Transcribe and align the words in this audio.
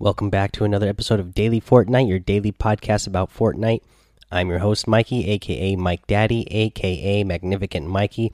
Welcome 0.00 0.28
back 0.28 0.50
to 0.52 0.64
another 0.64 0.88
episode 0.88 1.20
of 1.20 1.34
Daily 1.34 1.60
Fortnite, 1.60 2.08
your 2.08 2.18
daily 2.18 2.50
podcast 2.50 3.06
about 3.06 3.32
Fortnite. 3.32 3.80
I'm 4.28 4.48
your 4.48 4.58
host, 4.58 4.88
Mikey, 4.88 5.30
aka 5.30 5.76
Mike 5.76 6.04
Daddy, 6.08 6.48
aka 6.50 7.22
Magnificent 7.22 7.86
Mikey. 7.86 8.32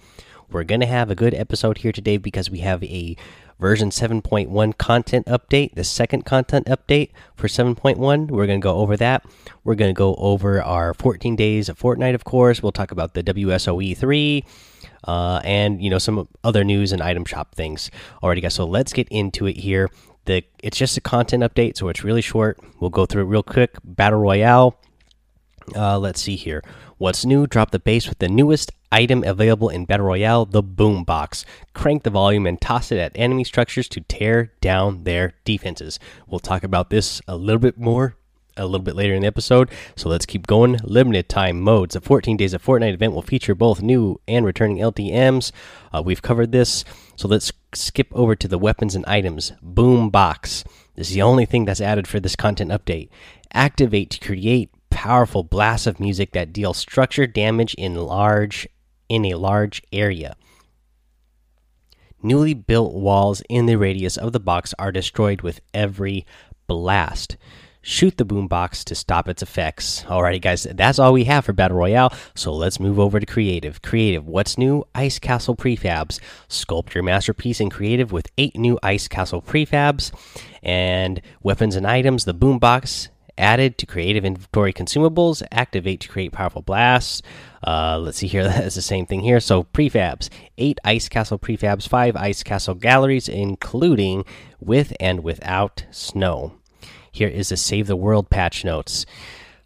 We're 0.51 0.65
going 0.65 0.81
to 0.81 0.87
have 0.87 1.11
a 1.11 1.15
good 1.15 1.35
episode 1.35 1.79
here 1.79 1.93
today 1.93 2.17
because 2.17 2.51
we 2.51 2.61
have 2.61 2.83
a 2.85 3.15
version 3.59 3.91
7.1 3.91 4.79
content 4.79 5.27
update, 5.27 5.75
the 5.75 5.85
second 5.85 6.25
content 6.25 6.67
update 6.67 7.11
for 7.37 7.47
7.1. 7.47 8.31
We're 8.31 8.47
going 8.47 8.61
to 8.61 8.65
go 8.65 8.77
over 8.77 8.97
that. 8.97 9.23
We're 9.63 9.75
going 9.75 9.95
to 9.95 9.99
go 9.99 10.15
over 10.15 10.63
our 10.63 10.95
14 10.95 11.37
days 11.37 11.69
of 11.69 11.79
Fortnite, 11.79 12.15
of 12.15 12.25
course. 12.25 12.63
We'll 12.63 12.73
talk 12.73 12.91
about 12.91 13.13
the 13.13 13.23
WSOE 13.23 13.95
3 13.99 14.45
uh, 15.05 15.41
and, 15.45 15.83
you 15.83 15.91
know, 15.91 15.99
some 15.99 16.27
other 16.43 16.65
news 16.65 16.91
and 16.91 17.03
item 17.03 17.27
shop 17.27 17.55
things. 17.55 17.91
Alrighty, 18.23 18.41
guys, 18.41 18.55
so 18.55 18.65
let's 18.65 18.95
get 18.95 19.09
into 19.11 19.47
it 19.47 19.59
here. 19.59 19.91
The 20.31 20.45
It's 20.63 20.79
just 20.79 20.97
a 20.97 21.01
content 21.01 21.43
update, 21.43 21.77
so 21.77 21.89
it's 21.89 22.05
really 22.05 22.21
short. 22.23 22.61
We'll 22.79 22.91
go 22.91 23.05
through 23.05 23.23
it 23.23 23.27
real 23.27 23.43
quick. 23.43 23.77
Battle 23.83 24.21
Royale. 24.21 24.79
Uh, 25.75 25.99
let's 25.99 26.21
see 26.21 26.37
here. 26.37 26.63
What's 26.99 27.25
new? 27.25 27.49
Drop 27.49 27.73
the 27.73 27.81
bass 27.81 28.09
with 28.09 28.21
the 28.21 28.29
newest 28.29 28.71
item 28.93 29.25
available 29.25 29.71
in 29.71 29.87
Battle 29.87 30.07
Royale, 30.07 30.45
the 30.45 30.63
Boom 30.63 31.03
Box. 31.03 31.45
Crank 31.75 32.05
the 32.05 32.11
volume 32.11 32.47
and 32.47 32.61
toss 32.61 32.93
it 32.93 32.99
at 32.99 33.11
enemy 33.17 33.43
structures 33.43 33.89
to 33.89 34.03
tear 34.03 34.53
down 34.61 35.03
their 35.03 35.35
defenses. 35.45 35.99
We'll 36.29 36.39
talk 36.39 36.63
about 36.63 36.91
this 36.91 37.21
a 37.27 37.35
little 37.35 37.59
bit 37.59 37.77
more 37.77 38.17
a 38.61 38.67
little 38.67 38.85
bit 38.85 38.95
later 38.95 39.15
in 39.15 39.23
the 39.23 39.27
episode. 39.27 39.71
So 39.97 40.09
let's 40.09 40.27
keep 40.27 40.47
going. 40.47 40.79
Limited 40.83 41.29
time 41.29 41.61
modes. 41.61 41.97
A 41.97 42.01
14 42.01 42.37
days 42.37 42.55
of 42.55 42.63
Fortnite 42.63 42.95
event 42.95 43.13
will 43.13 43.23
feature 43.23 43.55
both 43.55 43.83
new 43.83 44.21
and 44.29 44.45
returning 44.45 44.79
LTMs. 44.79 45.53
Uh, 45.93 46.03
we've 46.05 46.23
covered 46.23 46.53
this. 46.53 46.85
So 47.17 47.29
let's 47.29 47.53
skip 47.75 48.09
over 48.13 48.37
to 48.37 48.49
the 48.49 48.59
weapons 48.59 48.95
and 48.95 49.05
items. 49.07 49.53
Boom 49.63 50.11
box. 50.11 50.65
This 50.95 51.09
is 51.09 51.15
the 51.15 51.23
only 51.23 51.47
thing 51.47 51.65
that's 51.65 51.81
added 51.81 52.07
for 52.07 52.21
this 52.21 52.37
content 52.37 52.71
update. 52.71 53.09
Activate 53.53 54.11
to 54.11 54.21
create 54.21 54.71
powerful 54.91 55.43
blasts 55.43 55.87
of 55.87 56.01
music 56.01 56.33
that 56.33 56.53
deal 56.53 56.75
structured 56.75 57.33
damage 57.33 57.75
in 57.75 57.95
large 57.95 58.69
in 59.09 59.25
a 59.25 59.35
large 59.35 59.83
area. 59.93 60.37
Newly 62.23 62.55
built 62.55 62.95
walls 62.95 63.43
in 63.49 63.67
the 63.67 63.77
radius 63.77 64.17
of 64.17 64.33
the 64.33 64.41
box 64.41 64.75
are 64.79 64.93
destroyed 64.93 65.41
with 65.41 65.61
every 65.73 66.27
blast. 66.67 67.37
Shoot 67.83 68.19
the 68.19 68.27
boombox 68.27 68.85
to 68.85 68.95
stop 68.95 69.27
its 69.27 69.43
effects. 69.43 70.03
Alrighty, 70.05 70.41
guys, 70.41 70.67
that's 70.71 70.99
all 70.99 71.15
we 71.15 71.25
have 71.25 71.47
for 71.47 71.55
Battle 71.55 71.79
Royale. 71.79 72.13
So 72.35 72.53
let's 72.53 72.79
move 72.79 72.99
over 72.99 73.19
to 73.19 73.25
Creative. 73.25 73.81
Creative, 73.81 74.27
what's 74.27 74.59
new? 74.59 74.85
Ice 74.95 75.19
Castle 75.19 75.57
prefabs. 75.57 76.21
Sculpt 76.47 76.93
your 76.93 77.03
masterpiece 77.03 77.59
in 77.59 77.71
Creative 77.71 78.13
with 78.13 78.29
eight 78.37 78.59
new 78.59 78.79
Ice 78.83 79.09
Castle 79.09 79.41
prefabs 79.41 80.13
and 80.63 81.23
weapons 81.43 81.75
and 81.75 81.87
items. 81.87 82.27
The 82.27 82.35
boombox 82.35 83.09
added 83.39 83.79
to 83.79 83.87
creative 83.87 84.25
inventory 84.25 84.73
consumables 84.73 85.43
activate 85.51 86.01
to 86.01 86.09
create 86.09 86.31
powerful 86.31 86.61
blasts 86.61 87.23
uh, 87.67 87.99
let's 87.99 88.19
see 88.19 88.27
here 88.27 88.45
that's 88.49 88.75
the 88.75 88.83
same 88.83 89.07
thing 89.07 89.21
here 89.21 89.41
so 89.41 89.65
prefabs 89.65 90.29
eight 90.59 90.79
ice 90.85 91.09
castle 91.09 91.39
prefabs 91.39 91.89
five 91.89 92.15
ice 92.17 92.43
castle 92.43 92.75
galleries 92.75 93.29
including 93.29 94.25
with 94.61 94.93
and 95.01 95.23
without 95.25 95.87
snow 95.91 96.60
here 97.13 97.29
is 97.29 97.49
the 97.51 97.57
save 97.57 97.87
the 97.87 97.97
world 97.97 98.31
patch 98.31 98.65
notes 98.65 99.07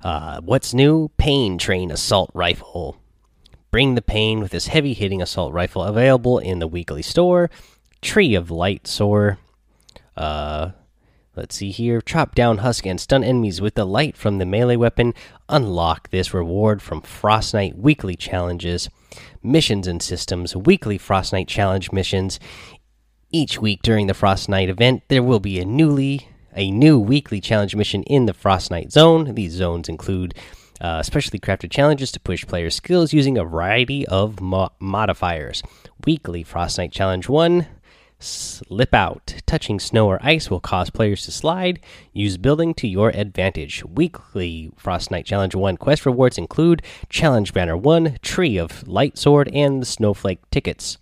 uh, 0.03 0.41
what's 0.41 0.75
new 0.75 1.09
pain 1.17 1.59
train 1.59 1.91
assault 1.91 2.31
rifle 2.35 2.97
bring 3.71 3.95
the 3.95 4.03
pain 4.03 4.41
with 4.41 4.53
this 4.53 4.69
heavy 4.69 4.95
hitting 4.95 5.23
assault 5.23 5.53
rifle 5.53 5.83
available 5.83 6.39
in 6.39 6.59
the 6.59 6.69
weekly 6.69 7.03
store 7.03 7.51
tree 8.01 8.35
of 8.35 8.51
light 8.51 8.87
sword 8.87 9.37
uh 10.17 10.71
Let's 11.37 11.57
see 11.57 11.73
here. 11.73 12.01
Chop 12.01 12.37
down, 12.37 12.59
husk, 12.59 12.87
and 12.87 13.01
stun 13.01 13.25
enemies 13.25 13.61
with 13.61 13.75
the 13.75 13.85
light 13.85 14.17
from 14.17 14.39
the 14.39 14.47
melee 14.47 14.77
weapon. 14.77 15.15
Unlock 15.49 16.11
this 16.11 16.33
reward 16.33 16.81
from 16.81 17.03
Frostnite 17.03 17.75
weekly 17.77 18.15
challenges, 18.15 18.89
missions 19.43 19.89
and 19.89 20.01
systems, 20.01 20.55
weekly 20.55 20.97
Frostnite 20.97 21.49
challenge 21.49 21.91
missions. 21.91 22.39
Each 23.33 23.61
week 23.61 23.83
during 23.83 24.07
the 24.07 24.13
Frostnite 24.13 24.69
event, 24.69 25.03
there 25.09 25.25
will 25.25 25.41
be 25.41 25.59
a 25.59 25.65
newly 25.65 26.29
a 26.55 26.71
new 26.71 26.99
weekly 26.99 27.41
challenge 27.41 27.75
mission 27.75 28.03
in 28.05 28.27
the 28.27 28.33
Frostnite 28.33 28.91
zone. 28.91 29.35
These 29.35 29.53
zones 29.53 29.89
include 29.89 30.35
uh, 30.81 31.03
specially 31.03 31.39
crafted 31.39 31.71
challenges 31.71 32.11
to 32.13 32.21
push 32.21 32.47
player 32.47 32.71
skills 32.71 33.13
using 33.13 33.39
a 33.39 33.45
variety 33.45 34.07
of 34.07 34.41
mo 34.41 34.71
modifiers. 34.81 35.63
Weekly 36.05 36.45
Frostnite 36.45 36.93
Challenge 36.93 37.29
1 37.29 37.67
Slip 38.25 38.95
out. 38.95 39.35
Touching 39.45 39.79
snow 39.79 40.07
or 40.07 40.19
ice 40.23 40.49
will 40.49 40.61
cause 40.61 40.89
players 40.89 41.25
to 41.25 41.31
slide. 41.31 41.81
Use 42.13 42.39
building 42.39 42.73
to 42.75 42.89
your 42.89 43.11
advantage. 43.11 43.85
Weekly 43.85 44.73
Frostnite 44.83 45.27
Challenge 45.27 45.55
1 45.55 45.77
quest 45.77 46.07
rewards 46.07 46.39
include 46.39 46.83
Challenge 47.11 47.53
Banner 47.53 47.77
1, 47.77 48.19
Tree 48.23 48.57
of 48.57 48.87
Light 48.89 49.19
Sword, 49.19 49.51
and 49.53 49.87
Snowflake 49.87 50.49
tickets. 50.51 50.97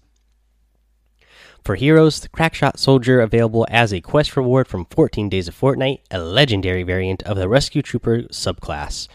For 1.65 1.77
heroes, 1.77 2.19
the 2.19 2.29
Crackshot 2.29 2.77
Soldier 2.77 3.21
available 3.21 3.69
as 3.71 3.93
a 3.93 4.01
quest 4.01 4.37
reward 4.37 4.67
from 4.67 4.87
14 4.87 5.29
Days 5.29 5.47
of 5.47 5.59
Fortnite, 5.59 6.01
a 6.11 6.19
legendary 6.19 6.83
variant 6.83 7.23
of 7.23 7.37
the 7.37 7.49
Rescue 7.49 7.83
Trooper 7.83 8.23
subclass. 8.33 9.07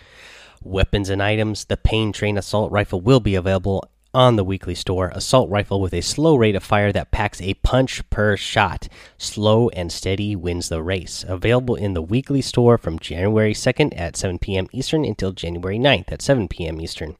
Weapons 0.64 1.10
and 1.10 1.22
items, 1.22 1.66
the 1.66 1.76
Pain 1.76 2.14
Train 2.14 2.38
Assault 2.38 2.72
Rifle 2.72 3.02
will 3.02 3.20
be 3.20 3.36
available 3.36 3.84
on 4.14 4.38
the 4.38 4.46
weekly 4.46 4.76
store 4.76 5.10
assault 5.14 5.50
rifle 5.50 5.82
with 5.82 5.94
a 5.94 6.02
slow 6.02 6.38
rate 6.38 6.56
of 6.56 6.64
fire 6.64 6.94
that 6.94 7.12
packs 7.12 7.42
a 7.42 7.54
punch 7.56 8.10
per 8.10 8.38
shot. 8.38 8.88
Slow 9.18 9.68
and 9.70 9.92
steady 9.92 10.34
wins 10.34 10.70
the 10.70 10.82
race. 10.82 11.26
Available 11.28 11.76
in 11.76 11.96
the 11.96 12.02
weekly 12.02 12.42
store 12.42 12.78
from 12.78 12.98
January 12.98 13.54
2nd 13.54 13.92
at 14.00 14.16
7 14.16 14.40
p.m. 14.40 14.68
Eastern 14.72 15.04
until 15.04 15.34
January 15.34 15.78
9th 15.78 16.14
at 16.14 16.22
7 16.22 16.48
p.m. 16.48 16.80
Eastern. 16.80 17.18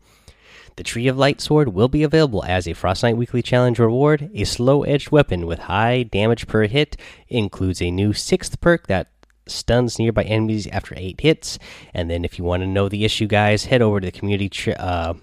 The 0.78 0.84
Tree 0.84 1.08
of 1.08 1.18
Light 1.18 1.42
Sword 1.42 1.70
will 1.70 1.88
be 1.88 2.04
available 2.04 2.44
as 2.44 2.68
a 2.68 2.76
Frostnite 2.76 3.18
Weekly 3.18 3.42
Challenge 3.42 3.80
reward. 3.80 4.30
A 4.36 4.44
slow 4.44 4.84
edged 4.84 5.10
weapon 5.10 5.48
with 5.48 5.58
high 5.58 6.04
damage 6.04 6.46
per 6.46 6.68
hit 6.68 6.96
includes 7.28 7.82
a 7.82 7.90
new 7.90 8.14
sixth 8.14 8.62
perk 8.62 8.86
that 8.86 9.08
stuns 9.48 9.98
nearby 9.98 10.22
enemies 10.22 10.68
after 10.68 10.94
eight 10.96 11.20
hits. 11.20 11.58
And 11.96 12.12
then, 12.12 12.24
if 12.24 12.38
you 12.38 12.46
want 12.46 12.62
to 12.62 12.68
know 12.68 12.90
the 12.90 13.06
issue, 13.06 13.26
guys, 13.26 13.66
head 13.66 13.82
over 13.82 14.00
to 14.00 14.06
the 14.06 14.12
community 14.12 14.76
uh, 14.76 15.16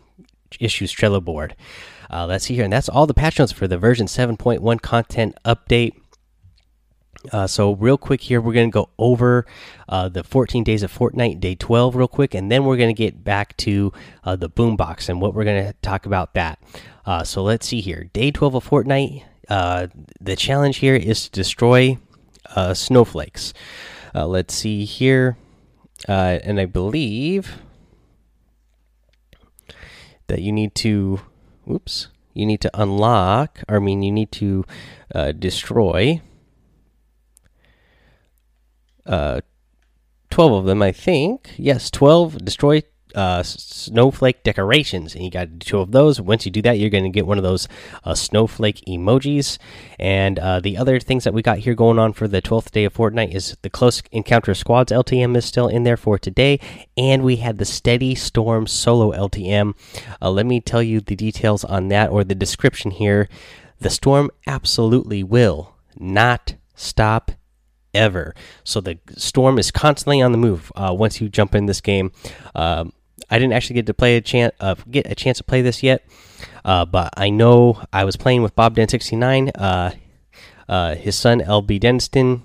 issues 0.58 0.92
Trello 0.92 1.22
board. 1.22 1.54
Uh, 2.10 2.26
let's 2.26 2.46
see 2.46 2.56
here, 2.56 2.64
and 2.64 2.72
that's 2.72 2.88
all 2.88 3.06
the 3.06 3.14
patch 3.14 3.38
notes 3.38 3.52
for 3.52 3.68
the 3.68 3.78
version 3.78 4.06
7.1 4.08 4.82
content 4.82 5.36
update. 5.44 5.92
Uh, 7.32 7.46
so 7.46 7.74
real 7.74 7.96
quick 7.96 8.20
here, 8.20 8.40
we're 8.40 8.52
going 8.52 8.70
to 8.70 8.74
go 8.74 8.90
over 8.98 9.46
uh, 9.88 10.08
the 10.08 10.22
14 10.22 10.62
days 10.64 10.82
of 10.82 10.92
Fortnite, 10.92 11.40
day 11.40 11.54
12, 11.54 11.96
real 11.96 12.08
quick, 12.08 12.34
and 12.34 12.50
then 12.50 12.64
we're 12.64 12.76
going 12.76 12.94
to 12.94 12.98
get 12.98 13.24
back 13.24 13.56
to 13.58 13.92
uh, 14.24 14.36
the 14.36 14.50
boombox 14.50 15.08
and 15.08 15.20
what 15.20 15.34
we're 15.34 15.44
going 15.44 15.64
to 15.64 15.72
talk 15.80 16.06
about 16.06 16.34
that. 16.34 16.58
Uh, 17.06 17.24
so 17.24 17.42
let's 17.42 17.66
see 17.66 17.80
here, 17.80 18.10
day 18.12 18.30
12 18.30 18.56
of 18.56 18.68
Fortnite. 18.68 19.24
Uh, 19.48 19.86
the 20.20 20.36
challenge 20.36 20.78
here 20.78 20.94
is 20.94 21.24
to 21.24 21.30
destroy 21.30 21.98
uh, 22.54 22.74
snowflakes. 22.74 23.52
let's 24.14 24.54
see 24.54 24.84
here, 24.84 25.36
and 26.06 26.60
I 26.60 26.66
believe 26.66 27.58
that 30.26 30.40
you 30.40 30.52
need 30.52 30.74
to 30.74 31.20
oops 31.70 32.08
you 32.32 32.46
need 32.46 32.60
to 32.60 32.70
unlock 32.80 33.60
i 33.68 33.78
mean 33.78 34.02
you 34.02 34.10
need 34.10 34.32
to 34.32 34.64
destroy 35.38 36.20
uh 39.06 39.40
12 40.30 40.52
of 40.52 40.64
them 40.64 40.82
i 40.82 40.92
think 40.92 41.54
yes 41.56 41.90
12 41.90 42.44
destroy 42.44 42.82
uh, 43.14 43.42
snowflake 43.42 44.42
decorations, 44.42 45.14
and 45.14 45.24
you 45.24 45.30
got 45.30 45.60
two 45.60 45.78
of 45.78 45.92
those. 45.92 46.20
Once 46.20 46.44
you 46.44 46.50
do 46.50 46.62
that, 46.62 46.78
you're 46.78 46.90
going 46.90 47.04
to 47.04 47.10
get 47.10 47.26
one 47.26 47.38
of 47.38 47.44
those 47.44 47.68
uh, 48.02 48.14
snowflake 48.14 48.82
emojis. 48.86 49.58
And 49.98 50.38
uh, 50.38 50.60
the 50.60 50.76
other 50.76 50.98
things 51.00 51.24
that 51.24 51.34
we 51.34 51.42
got 51.42 51.58
here 51.58 51.74
going 51.74 51.98
on 51.98 52.12
for 52.12 52.26
the 52.26 52.42
12th 52.42 52.70
day 52.72 52.84
of 52.84 52.94
Fortnite 52.94 53.34
is 53.34 53.56
the 53.62 53.70
Close 53.70 54.02
Encounter 54.10 54.54
Squads 54.54 54.92
LTM 54.92 55.36
is 55.36 55.44
still 55.44 55.68
in 55.68 55.84
there 55.84 55.96
for 55.96 56.18
today, 56.18 56.58
and 56.96 57.22
we 57.22 57.36
had 57.36 57.58
the 57.58 57.64
Steady 57.64 58.14
Storm 58.14 58.66
solo 58.66 59.12
LTM. 59.12 59.74
Uh, 60.20 60.30
let 60.30 60.46
me 60.46 60.60
tell 60.60 60.82
you 60.82 61.00
the 61.00 61.16
details 61.16 61.64
on 61.64 61.88
that 61.88 62.10
or 62.10 62.24
the 62.24 62.34
description 62.34 62.90
here. 62.90 63.28
The 63.78 63.90
storm 63.90 64.30
absolutely 64.46 65.22
will 65.22 65.74
not 65.96 66.54
stop 66.74 67.32
ever. 67.94 68.34
So 68.64 68.80
the 68.80 68.98
storm 69.16 69.58
is 69.58 69.70
constantly 69.70 70.20
on 70.20 70.32
the 70.32 70.38
move. 70.38 70.72
Uh, 70.74 70.94
once 70.96 71.20
you 71.20 71.28
jump 71.28 71.54
in 71.54 71.66
this 71.66 71.80
game, 71.80 72.12
um, 72.54 72.92
I 73.30 73.38
didn't 73.38 73.52
actually 73.54 73.74
get 73.74 73.86
to 73.86 73.94
play 73.94 74.16
a 74.16 74.20
chance 74.20 74.54
uh, 74.60 74.74
get 74.90 75.10
a 75.10 75.14
chance 75.14 75.38
to 75.38 75.44
play 75.44 75.62
this 75.62 75.82
yet, 75.82 76.04
uh, 76.64 76.84
but 76.84 77.14
I 77.16 77.30
know 77.30 77.82
I 77.92 78.04
was 78.04 78.16
playing 78.16 78.42
with 78.42 78.54
Bob 78.54 78.74
Den 78.74 78.88
sixty 78.88 79.16
nine. 79.16 79.50
Uh, 79.50 79.92
uh, 80.68 80.94
his 80.94 81.16
son 81.16 81.40
LB 81.40 81.80
Denston 81.80 82.42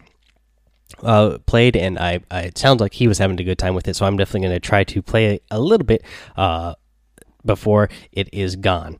uh, 1.04 1.38
played, 1.46 1.76
and 1.76 1.98
I, 1.98 2.20
I, 2.30 2.42
it 2.42 2.58
sounds 2.58 2.82
like 2.82 2.94
he 2.94 3.08
was 3.08 3.18
having 3.18 3.40
a 3.40 3.44
good 3.44 3.58
time 3.58 3.76
with 3.76 3.88
it. 3.88 3.96
So 3.96 4.06
I'm 4.06 4.18
definitely 4.18 4.48
going 4.48 4.56
to 4.56 4.60
try 4.60 4.84
to 4.84 5.02
play 5.02 5.40
a 5.50 5.60
little 5.60 5.86
bit 5.86 6.04
before 7.46 7.90
it 8.12 8.30
is 8.34 8.56
gone. 8.58 9.00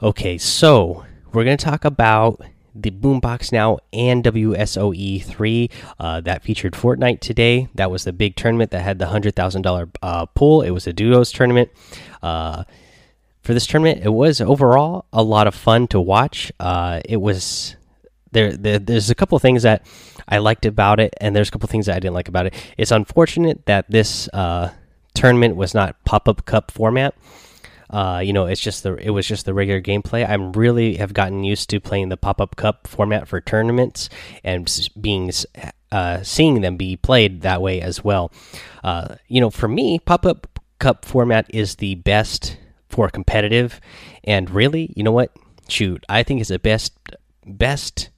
Okay, 0.00 0.38
so 0.38 1.04
we're 1.32 1.44
going 1.44 1.56
to 1.56 1.64
talk 1.64 1.84
about 1.84 2.40
the 2.82 2.90
Boombox 2.90 3.52
Now 3.52 3.78
and 3.92 4.22
WSOE 4.24 5.22
3 5.22 5.70
uh, 5.98 6.20
that 6.22 6.42
featured 6.42 6.74
Fortnite 6.74 7.20
today. 7.20 7.68
That 7.74 7.90
was 7.90 8.04
the 8.04 8.12
big 8.12 8.36
tournament 8.36 8.70
that 8.70 8.80
had 8.80 8.98
the 8.98 9.06
$100,000 9.06 9.96
uh, 10.02 10.26
pool. 10.26 10.62
It 10.62 10.70
was 10.70 10.86
a 10.86 10.92
duos 10.92 11.32
tournament. 11.32 11.70
Uh, 12.22 12.64
for 13.42 13.54
this 13.54 13.66
tournament, 13.66 14.04
it 14.04 14.10
was 14.10 14.40
overall 14.40 15.06
a 15.12 15.22
lot 15.22 15.46
of 15.46 15.54
fun 15.54 15.86
to 15.88 16.00
watch. 16.00 16.52
Uh, 16.60 17.00
it 17.04 17.16
was 17.16 17.76
there, 18.32 18.56
there, 18.56 18.78
There's 18.78 19.10
a 19.10 19.14
couple 19.14 19.38
things 19.38 19.62
that 19.62 19.86
I 20.28 20.38
liked 20.38 20.66
about 20.66 21.00
it, 21.00 21.14
and 21.20 21.34
there's 21.34 21.48
a 21.48 21.50
couple 21.50 21.68
things 21.68 21.86
that 21.86 21.96
I 21.96 22.00
didn't 22.00 22.14
like 22.14 22.28
about 22.28 22.46
it. 22.46 22.54
It's 22.76 22.90
unfortunate 22.90 23.64
that 23.66 23.90
this 23.90 24.28
uh, 24.34 24.70
tournament 25.14 25.56
was 25.56 25.74
not 25.74 25.96
pop 26.04 26.28
up 26.28 26.44
cup 26.44 26.70
format. 26.70 27.14
Uh, 27.90 28.20
you 28.22 28.32
know, 28.32 28.46
it's 28.46 28.60
just 28.60 28.82
the 28.82 28.94
it 28.96 29.10
was 29.10 29.26
just 29.26 29.46
the 29.46 29.54
regular 29.54 29.80
gameplay. 29.80 30.28
I'm 30.28 30.52
really 30.52 30.96
have 30.96 31.14
gotten 31.14 31.44
used 31.44 31.70
to 31.70 31.80
playing 31.80 32.10
the 32.10 32.16
pop 32.16 32.40
up 32.40 32.56
cup 32.56 32.86
format 32.86 33.28
for 33.28 33.40
tournaments 33.40 34.08
and 34.44 34.70
being 35.00 35.30
uh, 35.90 36.22
seeing 36.22 36.60
them 36.60 36.76
be 36.76 36.96
played 36.96 37.42
that 37.42 37.62
way 37.62 37.80
as 37.80 38.04
well. 38.04 38.30
Uh, 38.84 39.16
you 39.28 39.40
know, 39.40 39.50
for 39.50 39.68
me, 39.68 39.98
pop 39.98 40.26
up 40.26 40.60
cup 40.78 41.04
format 41.04 41.46
is 41.48 41.76
the 41.76 41.94
best 41.96 42.58
for 42.88 43.08
competitive, 43.08 43.80
and 44.24 44.50
really, 44.50 44.92
you 44.94 45.02
know 45.02 45.12
what? 45.12 45.32
Shoot, 45.68 46.04
I 46.08 46.22
think 46.22 46.40
it's 46.40 46.50
the 46.50 46.58
best 46.58 46.92
best 47.46 48.10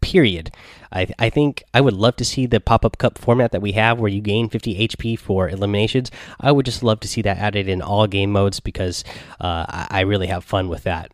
period. 0.00 0.50
I, 0.92 1.08
I 1.18 1.30
think 1.30 1.62
I 1.72 1.80
would 1.80 1.94
love 1.94 2.16
to 2.16 2.24
see 2.24 2.46
the 2.46 2.60
pop 2.60 2.84
up 2.84 2.98
cup 2.98 3.18
format 3.18 3.52
that 3.52 3.62
we 3.62 3.72
have 3.72 3.98
where 3.98 4.10
you 4.10 4.20
gain 4.20 4.48
50 4.48 4.88
HP 4.88 5.18
for 5.18 5.48
eliminations. 5.48 6.10
I 6.40 6.52
would 6.52 6.66
just 6.66 6.82
love 6.82 7.00
to 7.00 7.08
see 7.08 7.22
that 7.22 7.38
added 7.38 7.68
in 7.68 7.82
all 7.82 8.06
game 8.06 8.32
modes 8.32 8.60
because 8.60 9.04
uh, 9.40 9.86
I, 9.90 10.00
really 10.00 10.28
have 10.28 10.44
fun 10.44 10.68
with 10.68 10.84
that. 10.84 11.10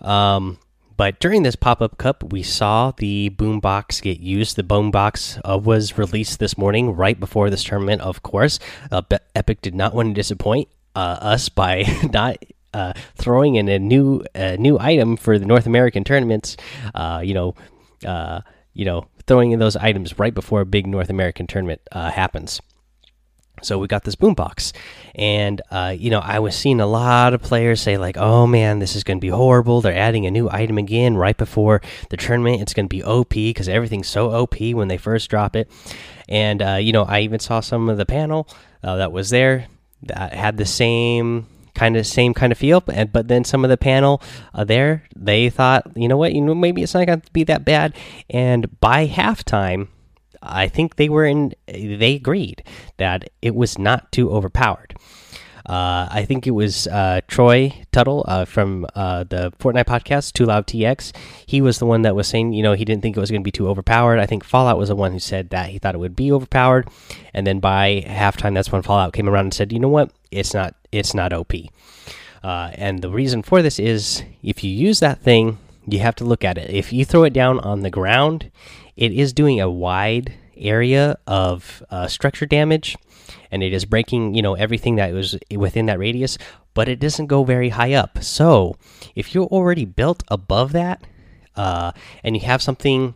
Um, 0.00 0.58
but 0.96 1.20
during 1.20 1.42
this 1.42 1.56
pop 1.56 1.82
up 1.82 1.98
cup, 1.98 2.32
we 2.32 2.42
saw 2.42 2.92
the 2.96 3.30
boombox 3.30 4.00
get 4.00 4.20
used. 4.20 4.56
The 4.56 4.62
boombox 4.62 5.40
uh, 5.44 5.58
was 5.58 5.98
released 5.98 6.38
this 6.38 6.56
morning, 6.56 6.94
right 6.94 7.18
before 7.18 7.50
this 7.50 7.64
tournament, 7.64 8.00
of 8.00 8.22
course. 8.22 8.58
Uh, 8.90 9.02
Epic 9.34 9.60
did 9.60 9.74
not 9.74 9.94
want 9.94 10.08
to 10.08 10.14
disappoint 10.14 10.68
uh, 10.94 11.18
us 11.20 11.48
by 11.50 11.84
not 12.12 12.38
uh, 12.72 12.94
throwing 13.14 13.56
in 13.56 13.68
a 13.68 13.78
new 13.78 14.22
new 14.58 14.78
item 14.78 15.16
for 15.16 15.38
the 15.38 15.44
North 15.44 15.66
American 15.66 16.04
tournaments. 16.04 16.56
Uh, 16.94 17.20
you 17.22 17.34
know, 17.34 17.54
uh, 18.06 18.40
you 18.76 18.84
know, 18.84 19.06
throwing 19.26 19.52
in 19.52 19.58
those 19.58 19.74
items 19.74 20.18
right 20.18 20.34
before 20.34 20.60
a 20.60 20.66
big 20.66 20.86
North 20.86 21.08
American 21.08 21.46
tournament 21.46 21.80
uh, 21.90 22.10
happens. 22.10 22.60
So 23.62 23.78
we 23.78 23.88
got 23.88 24.04
this 24.04 24.16
boombox, 24.16 24.74
and 25.14 25.62
uh, 25.70 25.94
you 25.98 26.10
know 26.10 26.20
I 26.20 26.40
was 26.40 26.54
seeing 26.54 26.78
a 26.78 26.86
lot 26.86 27.32
of 27.32 27.40
players 27.40 27.80
say 27.80 27.96
like, 27.96 28.18
"Oh 28.18 28.46
man, 28.46 28.80
this 28.80 28.94
is 28.94 29.02
going 29.02 29.16
to 29.16 29.20
be 29.20 29.30
horrible." 29.30 29.80
They're 29.80 29.96
adding 29.96 30.26
a 30.26 30.30
new 30.30 30.50
item 30.50 30.76
again 30.76 31.16
right 31.16 31.36
before 31.36 31.80
the 32.10 32.18
tournament. 32.18 32.60
It's 32.60 32.74
going 32.74 32.86
to 32.86 32.94
be 32.94 33.02
OP 33.02 33.30
because 33.30 33.66
everything's 33.66 34.08
so 34.08 34.30
OP 34.30 34.60
when 34.60 34.88
they 34.88 34.98
first 34.98 35.30
drop 35.30 35.56
it. 35.56 35.70
And 36.28 36.60
uh, 36.60 36.74
you 36.74 36.92
know 36.92 37.04
I 37.04 37.20
even 37.20 37.40
saw 37.40 37.60
some 37.60 37.88
of 37.88 37.96
the 37.96 38.04
panel 38.04 38.46
uh, 38.82 38.96
that 38.96 39.10
was 39.10 39.30
there 39.30 39.68
that 40.02 40.34
had 40.34 40.58
the 40.58 40.66
same 40.66 41.46
kind 41.76 41.96
of 41.96 42.06
same 42.06 42.34
kind 42.34 42.50
of 42.50 42.58
feel. 42.58 42.82
And 42.92 43.12
but 43.12 43.28
then 43.28 43.44
some 43.44 43.64
of 43.64 43.70
the 43.70 43.76
panel 43.76 44.20
uh, 44.54 44.64
there, 44.64 45.04
they 45.14 45.50
thought, 45.50 45.86
you 45.94 46.08
know 46.08 46.16
what, 46.16 46.32
you 46.32 46.40
know 46.40 46.54
maybe 46.54 46.82
it's 46.82 46.94
not 46.94 47.06
going 47.06 47.20
to 47.20 47.32
be 47.32 47.44
that 47.44 47.64
bad. 47.64 47.94
And 48.28 48.80
by 48.80 49.06
halftime, 49.06 49.88
I 50.42 50.68
think 50.68 50.96
they 50.96 51.08
were 51.08 51.26
in. 51.26 51.52
They 51.66 52.14
agreed 52.16 52.64
that 52.96 53.30
it 53.42 53.54
was 53.54 53.78
not 53.78 54.10
too 54.10 54.30
overpowered. 54.30 54.96
Uh, 55.68 56.06
I 56.08 56.24
think 56.24 56.46
it 56.46 56.52
was 56.52 56.86
uh, 56.86 57.22
Troy 57.26 57.72
Tuttle 57.90 58.24
uh, 58.28 58.44
from 58.44 58.86
uh, 58.94 59.24
the 59.24 59.52
Fortnite 59.58 59.86
podcast, 59.86 60.32
Too 60.32 60.44
Loud 60.44 60.68
TX. 60.68 61.12
He 61.44 61.60
was 61.60 61.80
the 61.80 61.86
one 61.86 62.02
that 62.02 62.14
was 62.14 62.28
saying, 62.28 62.52
you 62.52 62.62
know, 62.62 62.74
he 62.74 62.84
didn't 62.84 63.02
think 63.02 63.16
it 63.16 63.20
was 63.20 63.32
going 63.32 63.40
to 63.40 63.44
be 63.44 63.50
too 63.50 63.68
overpowered. 63.68 64.20
I 64.20 64.26
think 64.26 64.44
Fallout 64.44 64.78
was 64.78 64.90
the 64.90 64.96
one 64.96 65.10
who 65.10 65.18
said 65.18 65.50
that 65.50 65.70
he 65.70 65.80
thought 65.80 65.96
it 65.96 65.98
would 65.98 66.14
be 66.14 66.30
overpowered. 66.30 66.88
And 67.34 67.44
then 67.46 67.58
by 67.58 68.04
halftime, 68.06 68.54
that's 68.54 68.70
when 68.70 68.82
Fallout 68.82 69.12
came 69.12 69.28
around 69.28 69.46
and 69.46 69.54
said, 69.54 69.72
you 69.72 69.80
know 69.80 69.88
what, 69.88 70.12
it's 70.30 70.54
not, 70.54 70.76
it's 70.96 71.14
not 71.14 71.32
OP. 71.32 71.52
Uh, 72.42 72.70
and 72.74 73.02
the 73.02 73.10
reason 73.10 73.42
for 73.42 73.62
this 73.62 73.78
is 73.78 74.22
if 74.42 74.62
you 74.62 74.70
use 74.70 75.00
that 75.00 75.20
thing, 75.20 75.58
you 75.86 75.98
have 76.00 76.14
to 76.16 76.24
look 76.24 76.44
at 76.44 76.58
it. 76.58 76.70
If 76.70 76.92
you 76.92 77.04
throw 77.04 77.24
it 77.24 77.32
down 77.32 77.60
on 77.60 77.80
the 77.80 77.90
ground, 77.90 78.50
it 78.96 79.12
is 79.12 79.32
doing 79.32 79.60
a 79.60 79.70
wide 79.70 80.34
area 80.56 81.18
of 81.26 81.82
uh, 81.90 82.06
structure 82.06 82.46
damage 82.46 82.96
and 83.50 83.62
it 83.62 83.72
is 83.72 83.84
breaking 83.84 84.34
you 84.34 84.42
know 84.42 84.54
everything 84.54 84.96
that 84.96 85.12
was 85.12 85.38
within 85.54 85.86
that 85.86 85.98
radius 85.98 86.38
but 86.72 86.88
it 86.88 86.98
doesn't 86.98 87.26
go 87.26 87.44
very 87.44 87.70
high 87.70 87.92
up 87.92 88.22
so 88.22 88.74
if 89.14 89.34
you're 89.34 89.46
already 89.46 89.84
built 89.84 90.22
above 90.28 90.72
that 90.72 91.06
uh, 91.56 91.92
and 92.24 92.36
you 92.36 92.42
have 92.42 92.62
something 92.62 93.14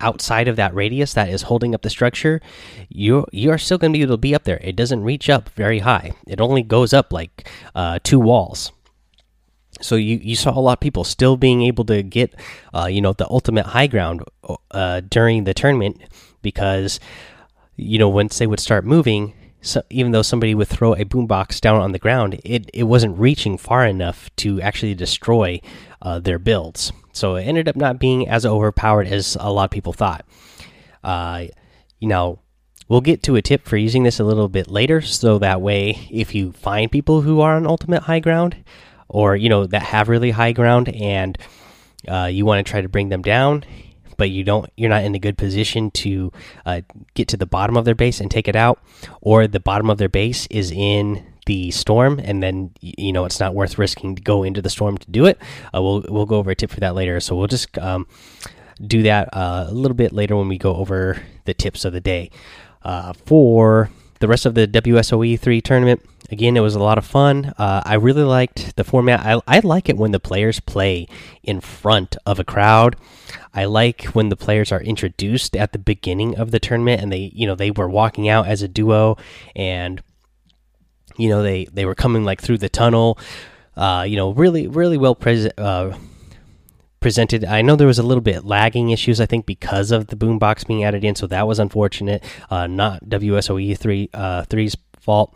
outside 0.00 0.48
of 0.48 0.56
that 0.56 0.74
radius 0.74 1.14
that 1.14 1.28
is 1.28 1.42
holding 1.42 1.74
up 1.74 1.82
the 1.82 1.90
structure 1.90 2.40
you 2.88 3.26
you're 3.32 3.58
still 3.58 3.78
going 3.78 3.92
to 3.92 3.96
be 3.96 4.02
able 4.02 4.14
to 4.14 4.18
be 4.18 4.34
up 4.34 4.44
there. 4.44 4.60
It 4.62 4.76
doesn't 4.76 5.02
reach 5.02 5.28
up 5.28 5.48
very 5.50 5.80
high. 5.80 6.12
It 6.26 6.40
only 6.40 6.62
goes 6.62 6.92
up 6.92 7.12
like 7.12 7.48
uh, 7.74 7.98
two 8.02 8.20
walls. 8.20 8.72
So 9.80 9.94
you, 9.94 10.16
you 10.16 10.34
saw 10.34 10.50
a 10.50 10.60
lot 10.60 10.72
of 10.72 10.80
people 10.80 11.04
still 11.04 11.36
being 11.36 11.62
able 11.62 11.84
to 11.84 12.02
get 12.02 12.34
uh, 12.74 12.86
you 12.86 13.00
know 13.00 13.12
the 13.12 13.28
ultimate 13.28 13.66
high 13.66 13.86
ground 13.86 14.24
uh, 14.70 15.00
during 15.08 15.44
the 15.44 15.54
tournament 15.54 16.00
because 16.42 17.00
you 17.76 17.98
know 17.98 18.08
once 18.08 18.38
they 18.38 18.46
would 18.46 18.60
start 18.60 18.84
moving 18.84 19.34
so 19.60 19.82
even 19.90 20.12
though 20.12 20.22
somebody 20.22 20.54
would 20.54 20.68
throw 20.68 20.94
a 20.94 21.04
boombox 21.04 21.60
down 21.60 21.80
on 21.80 21.92
the 21.92 21.98
ground, 21.98 22.40
it, 22.44 22.70
it 22.72 22.84
wasn't 22.84 23.18
reaching 23.18 23.58
far 23.58 23.84
enough 23.86 24.34
to 24.36 24.60
actually 24.60 24.94
destroy 24.94 25.60
uh, 26.00 26.20
their 26.20 26.38
builds. 26.38 26.92
So 27.18 27.36
it 27.36 27.42
ended 27.42 27.68
up 27.68 27.76
not 27.76 27.98
being 27.98 28.28
as 28.28 28.46
overpowered 28.46 29.08
as 29.08 29.36
a 29.40 29.52
lot 29.52 29.64
of 29.64 29.70
people 29.70 29.92
thought. 29.92 30.24
Uh, 31.02 31.46
you 31.98 32.08
know, 32.08 32.38
we'll 32.88 33.00
get 33.00 33.22
to 33.24 33.36
a 33.36 33.42
tip 33.42 33.66
for 33.66 33.76
using 33.76 34.04
this 34.04 34.20
a 34.20 34.24
little 34.24 34.48
bit 34.48 34.68
later, 34.68 35.00
so 35.00 35.38
that 35.38 35.60
way, 35.60 36.08
if 36.10 36.34
you 36.34 36.52
find 36.52 36.92
people 36.92 37.22
who 37.22 37.40
are 37.40 37.56
on 37.56 37.66
ultimate 37.66 38.04
high 38.04 38.20
ground, 38.20 38.56
or 39.08 39.36
you 39.36 39.48
know 39.48 39.66
that 39.66 39.82
have 39.82 40.08
really 40.08 40.30
high 40.30 40.52
ground, 40.52 40.88
and 40.90 41.36
uh, 42.06 42.28
you 42.30 42.46
want 42.46 42.64
to 42.64 42.70
try 42.70 42.80
to 42.80 42.88
bring 42.88 43.08
them 43.08 43.22
down, 43.22 43.64
but 44.16 44.30
you 44.30 44.44
don't 44.44 44.70
you're 44.76 44.90
not 44.90 45.04
in 45.04 45.14
a 45.14 45.18
good 45.18 45.36
position 45.36 45.90
to 45.90 46.32
uh, 46.66 46.82
get 47.14 47.26
to 47.28 47.36
the 47.36 47.46
bottom 47.46 47.76
of 47.76 47.84
their 47.84 47.94
base 47.94 48.20
and 48.20 48.30
take 48.30 48.46
it 48.46 48.56
out, 48.56 48.80
or 49.20 49.46
the 49.46 49.60
bottom 49.60 49.90
of 49.90 49.98
their 49.98 50.08
base 50.08 50.46
is 50.50 50.70
in 50.70 51.26
the 51.48 51.70
storm, 51.70 52.20
and 52.22 52.42
then 52.42 52.70
you 52.80 53.10
know 53.10 53.24
it's 53.24 53.40
not 53.40 53.54
worth 53.54 53.78
risking 53.78 54.14
to 54.14 54.22
go 54.22 54.44
into 54.44 54.60
the 54.60 54.68
storm 54.68 54.98
to 54.98 55.10
do 55.10 55.24
it. 55.24 55.38
Uh, 55.74 55.82
we'll 55.82 56.04
we'll 56.08 56.26
go 56.26 56.36
over 56.36 56.50
a 56.50 56.54
tip 56.54 56.70
for 56.70 56.80
that 56.80 56.94
later. 56.94 57.18
So 57.20 57.34
we'll 57.34 57.48
just 57.48 57.76
um, 57.78 58.06
do 58.86 59.02
that 59.02 59.30
uh, 59.32 59.66
a 59.68 59.72
little 59.72 59.96
bit 59.96 60.12
later 60.12 60.36
when 60.36 60.46
we 60.46 60.58
go 60.58 60.76
over 60.76 61.22
the 61.46 61.54
tips 61.54 61.86
of 61.86 61.94
the 61.94 62.02
day. 62.02 62.30
Uh, 62.82 63.14
for 63.14 63.90
the 64.20 64.28
rest 64.28 64.44
of 64.44 64.54
the 64.54 64.68
WSOE 64.68 65.40
three 65.40 65.62
tournament, 65.62 66.04
again, 66.30 66.56
it 66.56 66.60
was 66.60 66.74
a 66.74 66.80
lot 66.80 66.98
of 66.98 67.06
fun. 67.06 67.54
Uh, 67.56 67.82
I 67.84 67.94
really 67.94 68.22
liked 68.22 68.76
the 68.76 68.84
format. 68.84 69.24
I, 69.24 69.40
I 69.46 69.60
like 69.60 69.88
it 69.88 69.96
when 69.96 70.12
the 70.12 70.20
players 70.20 70.60
play 70.60 71.08
in 71.42 71.60
front 71.60 72.16
of 72.26 72.38
a 72.38 72.44
crowd. 72.44 72.96
I 73.54 73.64
like 73.64 74.04
when 74.12 74.28
the 74.28 74.36
players 74.36 74.70
are 74.70 74.82
introduced 74.82 75.56
at 75.56 75.72
the 75.72 75.78
beginning 75.78 76.36
of 76.36 76.50
the 76.50 76.60
tournament 76.60 77.00
and 77.00 77.10
they, 77.10 77.32
you 77.34 77.46
know, 77.46 77.54
they 77.54 77.70
were 77.70 77.88
walking 77.88 78.28
out 78.28 78.46
as 78.46 78.62
a 78.62 78.68
duo 78.68 79.16
and 79.56 80.02
you 81.18 81.28
know, 81.28 81.42
they 81.42 81.66
they 81.66 81.84
were 81.84 81.94
coming 81.94 82.24
like 82.24 82.40
through 82.40 82.58
the 82.58 82.68
tunnel. 82.68 83.18
Uh, 83.76 84.04
you 84.08 84.16
know, 84.16 84.32
really 84.32 84.66
really 84.66 84.96
well 84.96 85.16
uh, 85.58 85.96
presented. 87.00 87.44
I 87.44 87.62
know 87.62 87.76
there 87.76 87.86
was 87.86 87.98
a 87.98 88.02
little 88.02 88.22
bit 88.22 88.44
lagging 88.44 88.90
issues, 88.90 89.20
I 89.20 89.26
think, 89.26 89.46
because 89.46 89.90
of 89.90 90.08
the 90.08 90.16
boombox 90.16 90.66
being 90.66 90.84
added 90.84 91.04
in, 91.04 91.14
so 91.14 91.26
that 91.26 91.46
was 91.46 91.58
unfortunate. 91.58 92.24
Uh, 92.50 92.66
not 92.66 93.04
WSOE 93.04 93.76
three 93.78 94.10
uh, 94.14 94.44
three's 94.44 94.76
fault. 95.00 95.34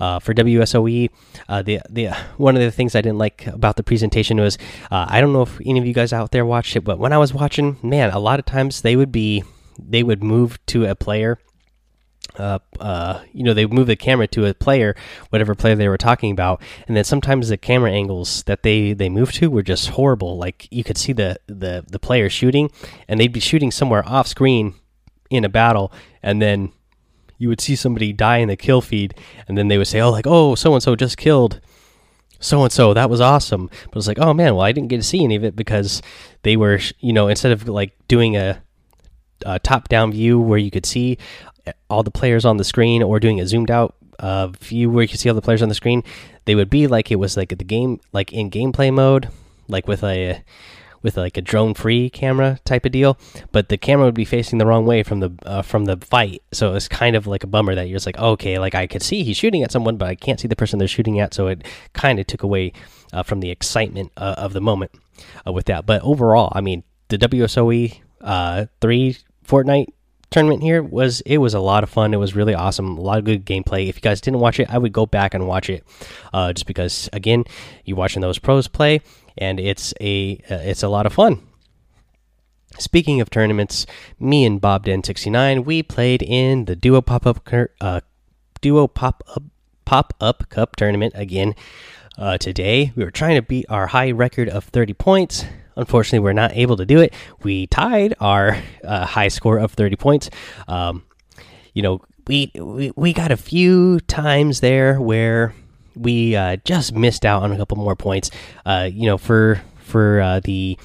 Uh, 0.00 0.18
for 0.18 0.34
WSOE, 0.34 1.08
uh, 1.48 1.62
the 1.62 1.80
the 1.88 2.10
one 2.36 2.56
of 2.56 2.62
the 2.62 2.70
things 2.70 2.94
I 2.94 3.00
didn't 3.00 3.18
like 3.18 3.46
about 3.46 3.76
the 3.76 3.82
presentation 3.82 4.38
was 4.38 4.58
uh, 4.90 5.06
I 5.08 5.20
don't 5.20 5.32
know 5.32 5.42
if 5.42 5.60
any 5.64 5.78
of 5.78 5.86
you 5.86 5.94
guys 5.94 6.12
out 6.12 6.30
there 6.30 6.44
watched 6.44 6.76
it, 6.76 6.84
but 6.84 6.98
when 6.98 7.12
I 7.12 7.18
was 7.18 7.32
watching, 7.32 7.78
man, 7.82 8.10
a 8.10 8.18
lot 8.18 8.38
of 8.38 8.44
times 8.44 8.82
they 8.82 8.96
would 8.96 9.12
be 9.12 9.44
they 9.78 10.02
would 10.02 10.22
move 10.22 10.58
to 10.66 10.84
a 10.84 10.94
player. 10.94 11.38
Uh, 12.36 12.58
uh, 12.80 13.20
you 13.32 13.44
know, 13.44 13.54
they 13.54 13.64
move 13.66 13.86
the 13.86 13.96
camera 13.96 14.26
to 14.26 14.44
a 14.46 14.54
player, 14.54 14.96
whatever 15.30 15.54
player 15.54 15.76
they 15.76 15.88
were 15.88 15.96
talking 15.96 16.32
about, 16.32 16.60
and 16.88 16.96
then 16.96 17.04
sometimes 17.04 17.48
the 17.48 17.56
camera 17.56 17.92
angles 17.92 18.42
that 18.44 18.62
they 18.64 18.92
they 18.92 19.08
move 19.08 19.30
to 19.32 19.48
were 19.50 19.62
just 19.62 19.90
horrible. 19.90 20.36
Like 20.36 20.66
you 20.70 20.82
could 20.82 20.98
see 20.98 21.12
the 21.12 21.38
the 21.46 21.84
the 21.88 21.98
player 21.98 22.28
shooting, 22.28 22.70
and 23.06 23.20
they'd 23.20 23.32
be 23.32 23.40
shooting 23.40 23.70
somewhere 23.70 24.06
off 24.06 24.26
screen 24.26 24.74
in 25.30 25.44
a 25.44 25.48
battle, 25.48 25.92
and 26.22 26.42
then 26.42 26.72
you 27.38 27.48
would 27.48 27.60
see 27.60 27.76
somebody 27.76 28.12
die 28.12 28.38
in 28.38 28.48
the 28.48 28.56
kill 28.56 28.80
feed, 28.80 29.14
and 29.46 29.56
then 29.56 29.68
they 29.68 29.78
would 29.78 29.86
say, 29.86 30.00
"Oh, 30.00 30.10
like 30.10 30.26
oh, 30.26 30.56
so 30.56 30.74
and 30.74 30.82
so 30.82 30.96
just 30.96 31.16
killed." 31.16 31.60
so 32.40 32.62
and 32.62 32.72
so 32.72 32.92
that 32.92 33.08
was 33.08 33.20
awesome 33.22 33.70
but 33.90 33.96
it's 33.96 34.06
like 34.06 34.18
oh 34.18 34.34
man 34.34 34.54
well 34.54 34.64
i 34.64 34.72
didn't 34.72 34.88
get 34.88 34.98
to 34.98 35.02
see 35.02 35.24
any 35.24 35.34
of 35.34 35.44
it 35.44 35.56
because 35.56 36.02
they 36.42 36.56
were 36.56 36.78
you 36.98 37.12
know 37.12 37.28
instead 37.28 37.52
of 37.52 37.66
like 37.68 37.96
doing 38.06 38.36
a, 38.36 38.60
a 39.46 39.58
top 39.60 39.88
down 39.88 40.12
view 40.12 40.38
where 40.38 40.58
you 40.58 40.70
could 40.70 40.84
see 40.84 41.16
all 41.88 42.02
the 42.02 42.10
players 42.10 42.44
on 42.44 42.56
the 42.56 42.64
screen 42.64 43.02
or 43.02 43.20
doing 43.20 43.40
a 43.40 43.46
zoomed 43.46 43.70
out 43.70 43.94
uh, 44.18 44.48
view 44.48 44.90
where 44.90 45.02
you 45.02 45.08
could 45.08 45.18
see 45.18 45.28
all 45.28 45.34
the 45.34 45.42
players 45.42 45.62
on 45.62 45.68
the 45.68 45.74
screen 45.74 46.02
they 46.44 46.54
would 46.54 46.70
be 46.70 46.86
like 46.86 47.10
it 47.10 47.16
was 47.16 47.36
like 47.36 47.48
the 47.48 47.64
game 47.64 48.00
like 48.12 48.32
in 48.32 48.50
gameplay 48.50 48.92
mode 48.92 49.28
like 49.68 49.88
with 49.88 50.04
a 50.04 50.42
with 51.04 51.18
like 51.18 51.36
a 51.36 51.42
drone 51.42 51.74
free 51.74 52.08
camera 52.08 52.58
type 52.64 52.86
of 52.86 52.90
deal, 52.90 53.18
but 53.52 53.68
the 53.68 53.76
camera 53.76 54.06
would 54.06 54.14
be 54.14 54.24
facing 54.24 54.58
the 54.58 54.64
wrong 54.66 54.86
way 54.86 55.02
from 55.02 55.20
the 55.20 55.30
uh, 55.44 55.60
from 55.60 55.84
the 55.84 55.98
fight. 55.98 56.42
So 56.50 56.74
it's 56.74 56.88
kind 56.88 57.14
of 57.14 57.26
like 57.26 57.44
a 57.44 57.46
bummer 57.46 57.74
that 57.74 57.86
you're 57.88 57.96
just 57.96 58.06
like, 58.06 58.18
okay, 58.18 58.58
like 58.58 58.74
I 58.74 58.86
could 58.86 59.02
see 59.02 59.22
he's 59.22 59.36
shooting 59.36 59.62
at 59.62 59.70
someone, 59.70 59.98
but 59.98 60.08
I 60.08 60.14
can't 60.14 60.40
see 60.40 60.48
the 60.48 60.56
person 60.56 60.78
they're 60.78 60.88
shooting 60.88 61.20
at. 61.20 61.34
So 61.34 61.48
it 61.48 61.62
kind 61.92 62.18
of 62.18 62.26
took 62.26 62.42
away 62.42 62.72
uh, 63.12 63.22
from 63.22 63.40
the 63.40 63.50
excitement 63.50 64.12
uh, 64.16 64.34
of 64.38 64.54
the 64.54 64.62
moment 64.62 64.92
uh, 65.46 65.52
with 65.52 65.66
that. 65.66 65.84
But 65.84 66.02
overall, 66.02 66.50
I 66.52 66.62
mean, 66.62 66.82
the 67.08 67.18
WSOE 67.18 68.00
uh, 68.22 68.66
three 68.80 69.18
Fortnite 69.46 69.88
tournament 70.34 70.62
here 70.62 70.82
was 70.82 71.20
it 71.22 71.38
was 71.38 71.54
a 71.54 71.60
lot 71.60 71.84
of 71.84 71.90
fun. 71.90 72.12
It 72.12 72.18
was 72.18 72.34
really 72.34 72.54
awesome. 72.54 72.98
A 72.98 73.00
lot 73.00 73.18
of 73.18 73.24
good 73.24 73.46
gameplay. 73.46 73.88
If 73.88 73.96
you 73.96 74.02
guys 74.02 74.20
didn't 74.20 74.40
watch 74.40 74.58
it, 74.58 74.68
I 74.68 74.78
would 74.78 74.92
go 74.92 75.06
back 75.06 75.32
and 75.32 75.46
watch 75.46 75.70
it, 75.70 75.84
uh, 76.32 76.52
just 76.52 76.66
because 76.66 77.08
again, 77.12 77.44
you're 77.84 77.96
watching 77.96 78.20
those 78.20 78.40
pros 78.40 78.66
play, 78.66 79.00
and 79.38 79.60
it's 79.60 79.94
a 80.00 80.40
uh, 80.50 80.56
it's 80.56 80.82
a 80.82 80.88
lot 80.88 81.06
of 81.06 81.12
fun. 81.12 81.40
Speaking 82.78 83.20
of 83.20 83.30
tournaments, 83.30 83.86
me 84.18 84.44
and 84.44 84.60
Bob 84.60 84.84
Den 84.86 85.04
sixty 85.04 85.30
nine 85.30 85.62
we 85.62 85.82
played 85.82 86.20
in 86.22 86.64
the 86.64 86.74
duo 86.74 87.00
pop 87.00 87.26
up 87.26 87.48
uh, 87.80 88.00
duo 88.60 88.88
pop 88.88 89.22
up 89.36 89.44
pop 89.84 90.14
up 90.20 90.48
cup 90.48 90.74
tournament 90.74 91.12
again 91.14 91.54
uh, 92.18 92.38
today. 92.38 92.92
We 92.96 93.04
were 93.04 93.12
trying 93.12 93.36
to 93.36 93.42
beat 93.42 93.66
our 93.68 93.86
high 93.86 94.10
record 94.10 94.48
of 94.48 94.64
thirty 94.64 94.94
points. 94.94 95.44
Unfortunately, 95.76 96.20
we're 96.20 96.32
not 96.32 96.52
able 96.52 96.76
to 96.76 96.86
do 96.86 97.00
it. 97.00 97.12
We 97.42 97.66
tied 97.66 98.14
our 98.20 98.62
uh, 98.82 99.06
high 99.06 99.28
score 99.28 99.58
of 99.58 99.72
30 99.72 99.96
points. 99.96 100.30
Um, 100.68 101.04
you 101.72 101.82
know, 101.82 102.02
we, 102.26 102.50
we 102.54 102.92
we 102.96 103.12
got 103.12 103.30
a 103.30 103.36
few 103.36 104.00
times 104.00 104.60
there 104.60 105.00
where 105.00 105.54
we 105.94 106.34
uh, 106.36 106.56
just 106.64 106.94
missed 106.94 107.24
out 107.24 107.42
on 107.42 107.52
a 107.52 107.56
couple 107.56 107.76
more 107.76 107.96
points. 107.96 108.30
Uh, 108.64 108.88
you 108.92 109.06
know, 109.06 109.18
for 109.18 109.62
for 109.78 110.20
uh, 110.20 110.40
the 110.40 110.78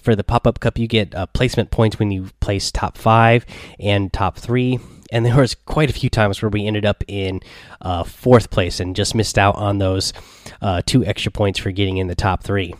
for 0.00 0.14
the 0.14 0.24
pop 0.24 0.46
up 0.46 0.60
cup, 0.60 0.78
you 0.78 0.86
get 0.86 1.14
uh, 1.14 1.26
placement 1.26 1.70
points 1.70 1.98
when 1.98 2.10
you 2.10 2.28
place 2.40 2.70
top 2.70 2.96
five 2.96 3.44
and 3.80 4.12
top 4.12 4.38
three. 4.38 4.78
And 5.12 5.24
there 5.24 5.36
was 5.36 5.54
quite 5.54 5.90
a 5.90 5.92
few 5.92 6.10
times 6.10 6.42
where 6.42 6.48
we 6.48 6.66
ended 6.66 6.84
up 6.84 7.04
in 7.06 7.40
uh, 7.80 8.04
fourth 8.04 8.50
place 8.50 8.80
and 8.80 8.94
just 8.96 9.14
missed 9.14 9.38
out 9.38 9.54
on 9.56 9.78
those 9.78 10.12
uh, 10.60 10.82
two 10.84 11.04
extra 11.04 11.30
points 11.30 11.58
for 11.58 11.70
getting 11.70 11.96
in 11.96 12.08
the 12.08 12.14
top 12.14 12.42
three. 12.42 12.74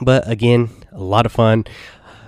But 0.00 0.28
again, 0.30 0.70
a 0.92 1.02
lot 1.02 1.26
of 1.26 1.32
fun. 1.32 1.64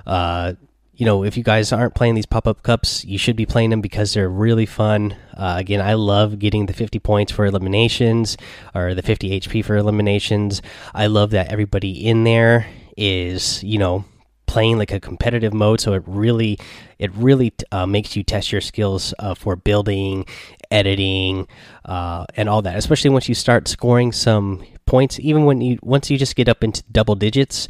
Uh, 0.07 0.55
you 0.99 1.07
know, 1.07 1.23
if 1.23 1.37
you 1.37 1.45
guys 1.45 1.73
aren't 1.73 1.95
playing 1.95 2.17
these 2.17 2.27
pop 2.27 2.49
up 2.49 2.65
cups, 2.65 3.05
you 3.05 3.19
should 3.19 3.37
be 3.37 3.47
playing 3.47 3.71
them 3.71 3.81
because 3.81 4.15
they're 4.15 4.29
really 4.29 4.67
fun. 4.67 5.15
Uh, 5.37 5.55
again, 5.57 5.81
I 5.81 5.95
love 5.95 6.41
getting 6.41 6.67
the 6.67 6.73
50 6.73 6.99
points 6.99 7.31
for 7.31 7.47
eliminations 7.47 8.37
or 8.75 8.95
the 8.95 9.03
50 9.03 9.41
HP 9.41 9.65
for 9.65 9.77
eliminations. 9.77 10.61
I 10.93 11.07
love 11.07 11.31
that 11.31 11.53
everybody 11.53 12.05
in 12.05 12.25
there 12.25 12.67
is, 12.97 13.63
you 13.63 13.79
know, 13.79 14.05
playing 14.47 14.79
like 14.79 14.91
a 14.91 14.99
competitive 14.99 15.53
mode 15.53 15.79
so 15.79 15.93
it 15.93 16.03
really 16.07 16.59
it 16.99 17.15
really 17.15 17.53
uh, 17.71 17.87
makes 17.87 18.17
you 18.17 18.25
test 18.25 18.51
your 18.51 18.63
skills 18.63 19.13
uh, 19.19 19.35
for 19.35 19.55
building 19.55 20.25
editing 20.71 21.47
uh, 21.85 22.25
and 22.35 22.49
all 22.49 22.63
that 22.63 22.75
especially 22.75 23.11
once 23.11 23.29
you 23.29 23.35
start 23.35 23.69
scoring 23.69 24.11
some 24.11 24.65
points 24.89 25.21
even 25.21 25.45
when 25.45 25.61
you 25.61 25.79
once 25.83 26.11
you 26.11 26.17
just 26.17 26.35
get 26.35 26.49
up 26.49 26.65
into 26.65 26.83
double 26.91 27.15
digits 27.15 27.69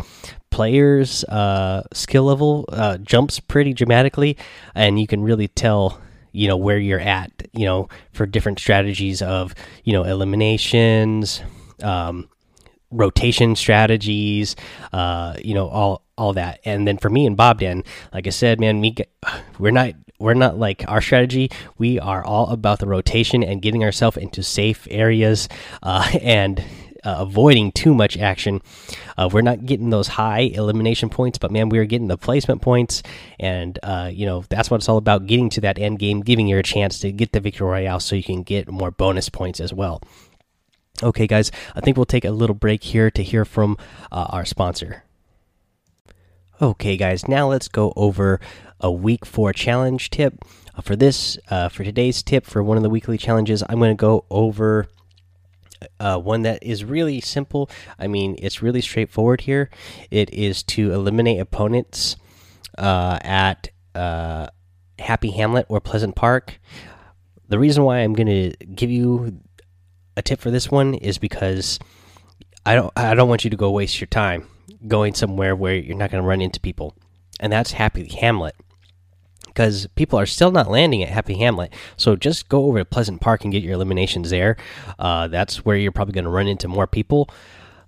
players 0.50 1.24
uh, 1.24 1.82
skill 1.92 2.24
level 2.24 2.64
uh, 2.68 2.96
jumps 2.98 3.40
pretty 3.40 3.72
dramatically 3.72 4.36
and 4.74 5.00
you 5.00 5.06
can 5.06 5.22
really 5.22 5.48
tell 5.48 6.00
you 6.32 6.46
know 6.46 6.56
where 6.56 6.78
you're 6.78 7.00
at 7.00 7.30
you 7.52 7.64
know 7.64 7.88
for 8.12 8.24
different 8.24 8.58
strategies 8.58 9.20
of 9.20 9.52
you 9.82 9.92
know 9.92 10.04
eliminations 10.04 11.42
um, 11.82 12.28
rotation 12.90 13.56
strategies 13.56 14.54
uh, 14.92 15.34
you 15.42 15.54
know 15.54 15.68
all 15.68 16.02
all 16.16 16.32
that. 16.32 16.58
And 16.64 16.86
then 16.86 16.98
for 16.98 17.10
me 17.10 17.26
and 17.26 17.36
bob 17.36 17.60
den 17.60 17.84
like 18.12 18.26
i 18.26 18.30
said 18.30 18.60
man 18.60 18.80
we 18.80 18.90
get, 18.90 19.10
we're 19.58 19.70
not 19.70 19.94
we're 20.18 20.34
not 20.34 20.58
like 20.58 20.84
our 20.88 21.00
strategy. 21.00 21.50
We 21.78 22.00
are 22.00 22.24
all 22.24 22.50
about 22.50 22.80
the 22.80 22.88
rotation 22.88 23.44
and 23.44 23.62
getting 23.62 23.84
ourselves 23.84 24.16
into 24.16 24.42
safe 24.42 24.88
areas 24.90 25.48
uh, 25.82 26.10
and 26.22 26.62
uh, 27.04 27.16
avoiding 27.18 27.72
too 27.72 27.94
much 27.94 28.16
action. 28.16 28.60
Uh, 29.16 29.28
we're 29.32 29.42
not 29.42 29.66
getting 29.66 29.90
those 29.90 30.08
high 30.08 30.40
elimination 30.40 31.08
points, 31.08 31.38
but 31.38 31.50
man, 31.50 31.68
we 31.68 31.78
are 31.78 31.84
getting 31.84 32.08
the 32.08 32.18
placement 32.18 32.62
points, 32.62 33.02
and 33.38 33.78
uh, 33.82 34.10
you 34.12 34.26
know 34.26 34.44
that's 34.48 34.70
what 34.70 34.78
it's 34.78 34.88
all 34.88 34.96
about: 34.96 35.26
getting 35.26 35.50
to 35.50 35.60
that 35.60 35.78
end 35.78 35.98
game, 35.98 36.20
giving 36.20 36.48
you 36.48 36.58
a 36.58 36.62
chance 36.62 36.98
to 37.00 37.12
get 37.12 37.32
the 37.32 37.40
victory 37.40 37.66
royale, 37.66 38.00
so 38.00 38.16
you 38.16 38.22
can 38.22 38.42
get 38.42 38.70
more 38.70 38.90
bonus 38.90 39.28
points 39.28 39.60
as 39.60 39.72
well. 39.72 40.02
Okay, 41.02 41.26
guys, 41.26 41.52
I 41.76 41.80
think 41.80 41.96
we'll 41.96 42.06
take 42.06 42.24
a 42.24 42.32
little 42.32 42.56
break 42.56 42.82
here 42.82 43.10
to 43.10 43.22
hear 43.22 43.44
from 43.44 43.76
uh, 44.10 44.26
our 44.30 44.44
sponsor. 44.44 45.04
Okay, 46.60 46.96
guys, 46.96 47.28
now 47.28 47.48
let's 47.48 47.68
go 47.68 47.92
over 47.94 48.40
a 48.80 48.90
week 48.90 49.24
four 49.24 49.52
challenge 49.52 50.10
tip. 50.10 50.44
Uh, 50.74 50.82
for 50.82 50.96
this, 50.96 51.38
uh, 51.50 51.68
for 51.68 51.84
today's 51.84 52.20
tip 52.20 52.44
for 52.44 52.64
one 52.64 52.76
of 52.76 52.82
the 52.82 52.90
weekly 52.90 53.16
challenges, 53.16 53.62
I'm 53.68 53.78
going 53.78 53.96
to 53.96 54.00
go 54.00 54.24
over 54.28 54.88
uh, 56.00 56.18
one 56.18 56.42
that 56.42 56.62
is 56.62 56.84
really 56.84 57.20
simple. 57.20 57.70
I 57.98 58.06
mean, 58.06 58.36
it's 58.38 58.62
really 58.62 58.80
straightforward 58.80 59.42
here. 59.42 59.70
It 60.10 60.32
is 60.32 60.62
to 60.64 60.92
eliminate 60.92 61.40
opponents 61.40 62.16
uh, 62.76 63.18
at 63.22 63.70
uh, 63.94 64.48
Happy 64.98 65.30
Hamlet 65.30 65.66
or 65.68 65.80
Pleasant 65.80 66.16
Park. 66.16 66.60
The 67.48 67.58
reason 67.58 67.84
why 67.84 67.98
I'm 67.98 68.12
going 68.12 68.26
to 68.26 68.66
give 68.66 68.90
you 68.90 69.40
a 70.16 70.22
tip 70.22 70.40
for 70.40 70.50
this 70.50 70.70
one 70.70 70.94
is 70.94 71.18
because 71.18 71.78
I 72.66 72.74
don't 72.74 72.92
I 72.96 73.14
don't 73.14 73.28
want 73.28 73.44
you 73.44 73.50
to 73.50 73.56
go 73.56 73.70
waste 73.70 74.00
your 74.00 74.08
time 74.08 74.46
going 74.86 75.14
somewhere 75.14 75.56
where 75.56 75.74
you're 75.74 75.96
not 75.96 76.10
going 76.10 76.22
to 76.22 76.28
run 76.28 76.42
into 76.42 76.60
people, 76.60 76.94
and 77.40 77.52
that's 77.52 77.72
Happy 77.72 78.06
Hamlet 78.08 78.54
because 79.58 79.88
people 79.96 80.16
are 80.16 80.24
still 80.24 80.52
not 80.52 80.70
landing 80.70 81.02
at 81.02 81.08
Happy 81.08 81.34
Hamlet. 81.34 81.72
So 81.96 82.14
just 82.14 82.48
go 82.48 82.66
over 82.66 82.78
to 82.78 82.84
Pleasant 82.84 83.20
Park 83.20 83.42
and 83.42 83.52
get 83.52 83.64
your 83.64 83.72
eliminations 83.72 84.30
there. 84.30 84.56
Uh, 85.00 85.26
that's 85.26 85.64
where 85.64 85.76
you're 85.76 85.90
probably 85.90 86.14
going 86.14 86.26
to 86.26 86.30
run 86.30 86.46
into 86.46 86.68
more 86.68 86.86
people. 86.86 87.28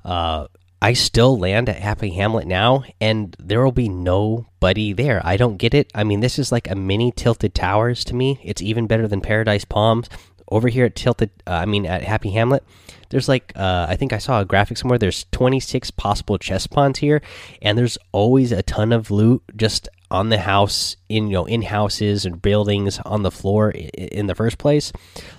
Uh, 0.05 0.49
I 0.83 0.95
still 0.95 1.39
land 1.39 1.69
at 1.69 1.77
Happy 1.77 2.11
Hamlet 2.11 2.49
now, 2.49 2.83
and 3.01 3.37
there 3.39 3.63
will 3.63 3.71
be 3.71 3.89
nobody 3.89 4.93
there. 4.93 5.23
I 5.25 5.37
don't 5.37 5.59
get 5.59 5.73
it. 5.73 5.93
I 5.95 6.03
mean, 6.03 6.19
this 6.19 6.41
is 6.41 6.51
like 6.51 6.69
a 6.69 6.75
mini 6.75 7.13
Tilted 7.13 7.55
Towers 7.55 8.03
to 8.07 8.17
me. 8.17 8.41
It's 8.43 8.61
even 8.61 8.89
better 8.89 9.07
than 9.07 9.21
Paradise 9.21 9.65
Palms. 9.65 10.09
Over 10.51 10.67
here 10.67 10.87
at 10.87 10.97
Tilted, 10.97 11.31
uh, 11.47 11.51
I 11.53 11.67
mean, 11.67 11.87
at 11.87 12.03
Happy 12.03 12.31
Hamlet, 12.31 12.65
there's 13.11 13.29
like, 13.29 13.53
uh, 13.55 13.87
I 13.89 13.95
think 13.95 14.13
I 14.13 14.19
saw 14.19 14.41
a 14.41 14.45
graphic 14.45 14.77
somewhere. 14.77 14.99
There's 14.99 15.27
26 15.31 15.93
possible 15.93 16.37
chest 16.37 16.65
spawns 16.65 16.99
here, 16.99 17.23
and 17.63 17.79
there's 17.79 17.97
always 18.11 18.51
a 18.51 18.65
ton 18.65 18.93
of 18.93 19.13
loot 19.13 19.45
just 19.55 19.89
on 20.11 20.29
the 20.29 20.39
house 20.39 20.97
in 21.09 21.29
you 21.29 21.35
know 21.35 21.45
in 21.47 21.63
houses 21.63 22.25
and 22.25 22.43
buildings 22.43 22.99
on 23.01 23.23
the 23.23 23.31
floor 23.31 23.71
in 23.71 24.27
the 24.27 24.35
first 24.35 24.59
place. 24.59 24.93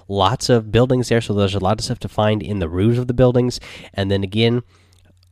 Lots 0.08 0.50
of 0.50 0.72
buildings 0.72 1.10
there 1.10 1.22
so 1.22 1.34
there's 1.34 1.56
a 1.56 1.60
lot 1.60 1.80
of 1.80 1.86
stuff 1.86 2.00
to 2.00 2.08
find 2.08 2.42
in 2.42 2.60
the 2.60 2.70
roofs 2.70 2.98
of 2.98 3.08
the 3.08 3.14
buildings. 3.14 3.60
And 3.94 4.10
then 4.10 4.24
again 4.24 4.64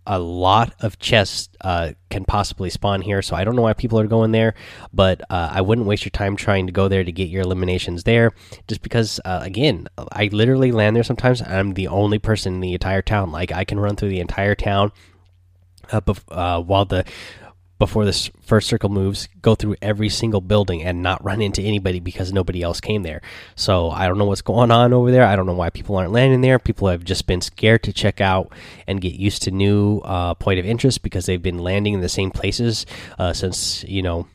a 0.09 0.17
lot 0.17 0.73
of 0.79 0.97
chests 0.97 1.49
uh, 1.61 1.91
can 2.09 2.25
possibly 2.25 2.69
spawn 2.69 3.01
here 3.01 3.21
so 3.21 3.35
i 3.35 3.43
don't 3.43 3.55
know 3.55 3.61
why 3.61 3.73
people 3.73 3.99
are 3.99 4.07
going 4.07 4.31
there 4.31 4.55
but 4.91 5.21
uh, 5.29 5.49
i 5.51 5.61
wouldn't 5.61 5.85
waste 5.85 6.03
your 6.03 6.09
time 6.09 6.35
trying 6.35 6.65
to 6.65 6.73
go 6.73 6.87
there 6.87 7.03
to 7.03 7.11
get 7.11 7.29
your 7.29 7.43
eliminations 7.43 8.03
there 8.03 8.31
just 8.67 8.81
because 8.81 9.19
uh, 9.25 9.39
again 9.43 9.87
i 10.11 10.27
literally 10.31 10.71
land 10.71 10.95
there 10.95 11.03
sometimes 11.03 11.43
i'm 11.43 11.75
the 11.75 11.87
only 11.87 12.17
person 12.17 12.55
in 12.55 12.59
the 12.59 12.73
entire 12.73 13.03
town. 13.03 13.31
Like 13.31 13.51
i 13.51 13.63
can 13.63 13.79
run 13.79 13.95
through 13.95 14.09
the 14.09 14.19
entire 14.19 14.55
town 14.55 14.91
uh, 15.91 16.01
uh, 16.29 16.61
while 16.61 16.85
the 16.85 17.05
before 17.79 18.05
this 18.05 18.29
first 18.41 18.67
circle 18.67 18.89
moves 18.89 19.27
go 19.41 19.55
through 19.55 19.75
every 19.81 20.09
single 20.09 20.41
building 20.41 20.83
and 20.83 21.01
not 21.01 21.23
run 21.23 21.41
into 21.41 21.61
anybody 21.61 21.99
because 21.99 22.31
nobody 22.31 22.61
else 22.61 22.79
came 22.79 23.03
there 23.03 23.21
so 23.55 23.89
i 23.89 24.05
don't 24.07 24.17
know 24.17 24.25
what's 24.25 24.41
going 24.41 24.69
on 24.69 24.93
over 24.93 25.11
there 25.11 25.25
i 25.25 25.35
don't 25.35 25.45
know 25.45 25.53
why 25.53 25.69
people 25.69 25.95
aren't 25.95 26.11
landing 26.11 26.41
there 26.41 26.59
people 26.59 26.89
have 26.89 27.03
just 27.03 27.25
been 27.25 27.41
scared 27.41 27.81
to 27.81 27.93
check 27.93 28.19
out 28.21 28.51
and 28.85 29.01
get 29.01 29.13
used 29.13 29.41
to 29.41 29.51
new 29.51 29.99
uh, 29.99 30.33
point 30.35 30.59
of 30.59 30.65
interest 30.65 31.01
because 31.01 31.25
they've 31.25 31.41
been 31.41 31.59
landing 31.59 31.93
in 31.93 32.01
the 32.01 32.09
same 32.09 32.29
places 32.29 32.85
uh, 33.17 33.33
since 33.33 33.83
you 33.85 34.01
know 34.01 34.27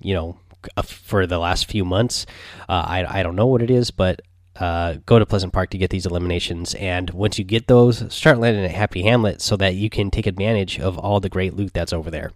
you 0.00 0.14
know 0.14 0.38
uh, 0.76 0.82
for 0.82 1.26
the 1.26 1.38
last 1.38 1.68
few 1.68 1.84
months 1.84 2.24
uh, 2.68 2.84
I, 2.86 3.20
I 3.20 3.22
don't 3.24 3.36
know 3.36 3.46
what 3.46 3.62
it 3.62 3.70
is 3.70 3.90
but 3.90 4.22
uh, 4.56 4.96
go 5.06 5.18
to 5.18 5.26
Pleasant 5.26 5.52
Park 5.52 5.70
to 5.70 5.78
get 5.78 5.90
these 5.90 6.04
eliminations. 6.04 6.74
And 6.74 7.08
once 7.10 7.38
you 7.38 7.44
get 7.44 7.68
those, 7.68 8.12
start 8.14 8.38
landing 8.38 8.64
at 8.64 8.70
Happy 8.70 9.02
Hamlet 9.02 9.40
so 9.40 9.56
that 9.56 9.74
you 9.74 9.88
can 9.88 10.10
take 10.10 10.26
advantage 10.26 10.78
of 10.78 10.98
all 10.98 11.20
the 11.20 11.30
great 11.30 11.54
loot 11.54 11.72
that's 11.72 11.92
over 11.92 12.10
there. 12.10 12.32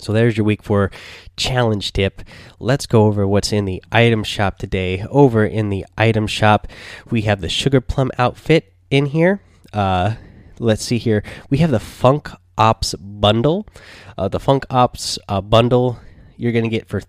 So 0.00 0.12
there's 0.12 0.36
your 0.36 0.44
week 0.44 0.62
four 0.62 0.90
challenge 1.36 1.92
tip. 1.92 2.22
Let's 2.58 2.86
go 2.86 3.04
over 3.04 3.26
what's 3.26 3.52
in 3.52 3.64
the 3.64 3.82
item 3.90 4.24
shop 4.24 4.58
today. 4.58 5.04
Over 5.10 5.44
in 5.44 5.70
the 5.70 5.84
item 5.96 6.26
shop, 6.26 6.68
we 7.10 7.22
have 7.22 7.40
the 7.40 7.48
Sugar 7.48 7.80
Plum 7.80 8.10
outfit 8.18 8.72
in 8.90 9.06
here. 9.06 9.40
Uh, 9.72 10.14
let's 10.58 10.84
see 10.84 10.98
here. 10.98 11.22
We 11.50 11.58
have 11.58 11.70
the 11.70 11.80
Funk 11.80 12.30
Ops 12.58 12.94
bundle. 12.94 13.66
Uh, 14.16 14.28
the 14.28 14.40
Funk 14.40 14.64
Ops 14.70 15.18
uh, 15.28 15.40
bundle 15.40 15.98
you're 16.36 16.52
going 16.52 16.64
to 16.64 16.70
get 16.70 16.88
for 16.88 17.00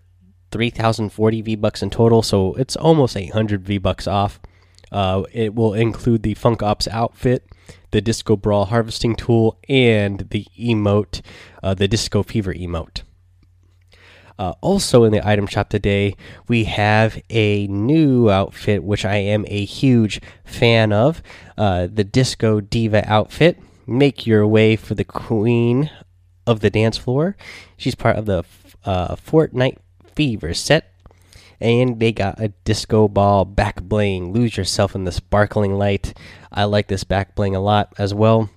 3,040 0.52 1.42
V 1.42 1.56
bucks 1.56 1.82
in 1.82 1.90
total. 1.90 2.22
So 2.22 2.54
it's 2.56 2.76
almost 2.76 3.18
800 3.18 3.66
V 3.66 3.78
bucks 3.78 4.08
off. 4.08 4.40
Uh, 4.92 5.24
it 5.32 5.54
will 5.54 5.74
include 5.74 6.24
the 6.24 6.34
Funk 6.34 6.64
Ops 6.64 6.88
outfit, 6.88 7.46
the 7.92 8.02
Disco 8.02 8.36
Brawl 8.36 8.66
harvesting 8.66 9.16
tool, 9.16 9.58
and 9.68 10.28
the 10.30 10.46
emote, 10.60 11.22
uh, 11.64 11.74
the 11.74 11.88
Disco 11.88 12.24
Fever 12.24 12.54
emote. 12.54 13.02
Uh, 14.40 14.54
also 14.62 15.04
in 15.04 15.12
the 15.12 15.28
item 15.28 15.48
shop 15.48 15.70
today, 15.70 16.16
we 16.48 16.66
have 16.66 17.22
a 17.30 17.66
new 17.68 18.30
outfit, 18.30 18.84
which 18.84 19.04
I 19.04 19.16
am 19.16 19.46
a 19.48 19.66
huge 19.66 20.22
fan 20.46 20.94
of 20.94 21.24
uh, 21.58 21.88
the 21.92 22.04
Disco 22.04 22.62
Diva 22.62 23.04
outfit. 23.12 23.60
Make 23.88 24.28
your 24.28 24.46
way 24.46 24.76
for 24.76 24.94
the 24.94 25.04
queen 25.04 25.90
of 26.46 26.60
the 26.60 26.70
dance 26.70 26.98
floor. 26.98 27.36
She's 27.78 27.96
part 27.96 28.16
of 28.16 28.26
the 28.26 28.44
uh, 28.86 29.16
Fortnite 29.16 29.78
Fever 30.16 30.54
set. 30.54 30.94
And 31.60 32.00
they 32.00 32.12
got 32.12 32.40
a 32.40 32.50
disco 32.66 33.08
ball 33.08 33.46
back 33.46 33.82
bling. 33.82 34.32
Lose 34.32 34.58
yourself 34.58 34.96
in 34.96 35.06
the 35.06 35.12
sparkling 35.12 35.76
light. 35.78 36.14
I 36.52 36.66
like 36.66 36.88
this 36.88 37.04
back 37.04 37.36
bling 37.36 37.56
a 37.56 37.60
lot 37.60 37.94
as 37.98 38.14
well. 38.14 38.50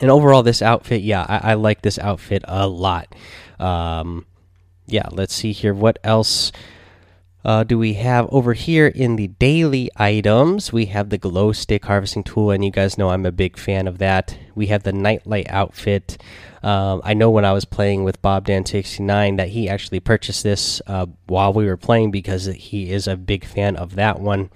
And 0.00 0.10
overall, 0.10 0.42
this 0.42 0.60
outfit, 0.60 1.02
yeah, 1.02 1.24
I, 1.28 1.52
I 1.52 1.54
like 1.54 1.82
this 1.82 1.98
outfit 1.98 2.44
a 2.46 2.66
lot. 2.66 3.14
Um, 3.58 4.26
yeah, 4.86 5.08
let's 5.12 5.34
see 5.34 5.52
here. 5.52 5.72
What 5.72 5.98
else 6.04 6.52
uh, 7.44 7.62
do 7.62 7.78
we 7.78 7.94
have 7.94 8.26
over 8.30 8.54
here 8.54 8.86
in 8.86 9.16
the 9.16 9.28
daily 9.28 9.90
items? 9.96 10.72
We 10.72 10.86
have 10.86 11.10
the 11.10 11.18
glow 11.18 11.52
stick 11.52 11.84
harvesting 11.84 12.24
tool, 12.24 12.50
and 12.50 12.64
you 12.64 12.70
guys 12.70 12.96
know 12.96 13.10
I'm 13.10 13.26
a 13.26 13.32
big 13.32 13.58
fan 13.58 13.86
of 13.86 13.98
that. 13.98 14.38
We 14.54 14.68
have 14.68 14.82
the 14.82 14.94
nightlight 14.94 15.48
outfit. 15.50 16.16
Um, 16.62 17.02
I 17.04 17.12
know 17.12 17.30
when 17.30 17.44
I 17.44 17.52
was 17.52 17.66
playing 17.66 18.04
with 18.04 18.22
Bob 18.22 18.46
Dan 18.46 18.64
69 18.64 19.36
that 19.36 19.50
he 19.50 19.68
actually 19.68 20.00
purchased 20.00 20.42
this 20.42 20.80
uh, 20.86 21.06
while 21.26 21.52
we 21.52 21.66
were 21.66 21.76
playing 21.76 22.10
because 22.10 22.46
he 22.46 22.90
is 22.90 23.06
a 23.06 23.16
big 23.16 23.44
fan 23.44 23.76
of 23.76 23.96
that 23.96 24.20
one. 24.20 24.50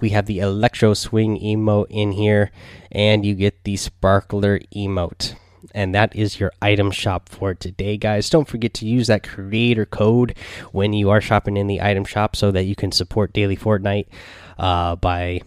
We 0.00 0.10
have 0.10 0.26
the 0.26 0.38
electro 0.38 0.94
swing 0.94 1.40
emote 1.40 1.88
in 1.90 2.12
here, 2.12 2.52
and 2.92 3.26
you 3.26 3.34
get 3.34 3.64
the 3.64 3.76
sparkler 3.76 4.60
emote 4.74 5.34
and 5.74 5.94
that 5.94 6.14
is 6.14 6.40
your 6.40 6.52
item 6.62 6.90
shop 6.90 7.28
for 7.28 7.54
today 7.54 7.96
guys 7.96 8.30
don't 8.30 8.48
forget 8.48 8.74
to 8.74 8.86
use 8.86 9.06
that 9.06 9.26
creator 9.26 9.86
code 9.86 10.36
when 10.72 10.92
you 10.92 11.10
are 11.10 11.20
shopping 11.20 11.56
in 11.56 11.66
the 11.66 11.80
item 11.80 12.04
shop 12.04 12.34
so 12.34 12.50
that 12.50 12.64
you 12.64 12.74
can 12.74 12.92
support 12.92 13.32
daily 13.32 13.56
fortnite 13.56 14.06
uh, 14.58 14.96
by 14.96 15.40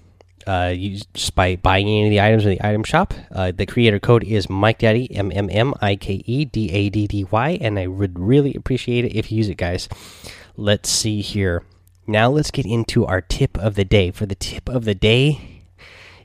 uh, 0.47 0.73
just 0.73 1.35
by 1.35 1.55
buying 1.55 1.87
any 1.87 2.05
of 2.05 2.09
the 2.09 2.21
items 2.21 2.45
in 2.45 2.51
the 2.51 2.65
item 2.65 2.83
shop. 2.83 3.13
Uh, 3.31 3.51
the 3.51 3.65
creator 3.65 3.99
code 3.99 4.23
is 4.23 4.49
Mike 4.49 4.79
Daddy 4.79 5.13
M 5.15 5.31
M 5.33 5.49
M 5.49 5.73
I 5.81 5.95
K 5.95 6.21
E 6.25 6.45
D 6.45 6.69
A 6.71 6.89
D 6.89 7.07
D 7.07 7.23
Y, 7.23 7.57
and 7.61 7.79
I 7.79 7.87
would 7.87 8.19
really 8.19 8.53
appreciate 8.53 9.05
it 9.05 9.15
if 9.15 9.31
you 9.31 9.37
use 9.37 9.49
it, 9.49 9.55
guys. 9.55 9.87
Let's 10.57 10.89
see 10.89 11.21
here. 11.21 11.63
Now 12.05 12.29
let's 12.29 12.51
get 12.51 12.65
into 12.65 13.05
our 13.05 13.21
tip 13.21 13.57
of 13.57 13.75
the 13.75 13.85
day. 13.85 14.11
For 14.11 14.25
the 14.25 14.35
tip 14.35 14.67
of 14.67 14.83
the 14.83 14.95
day, 14.95 15.52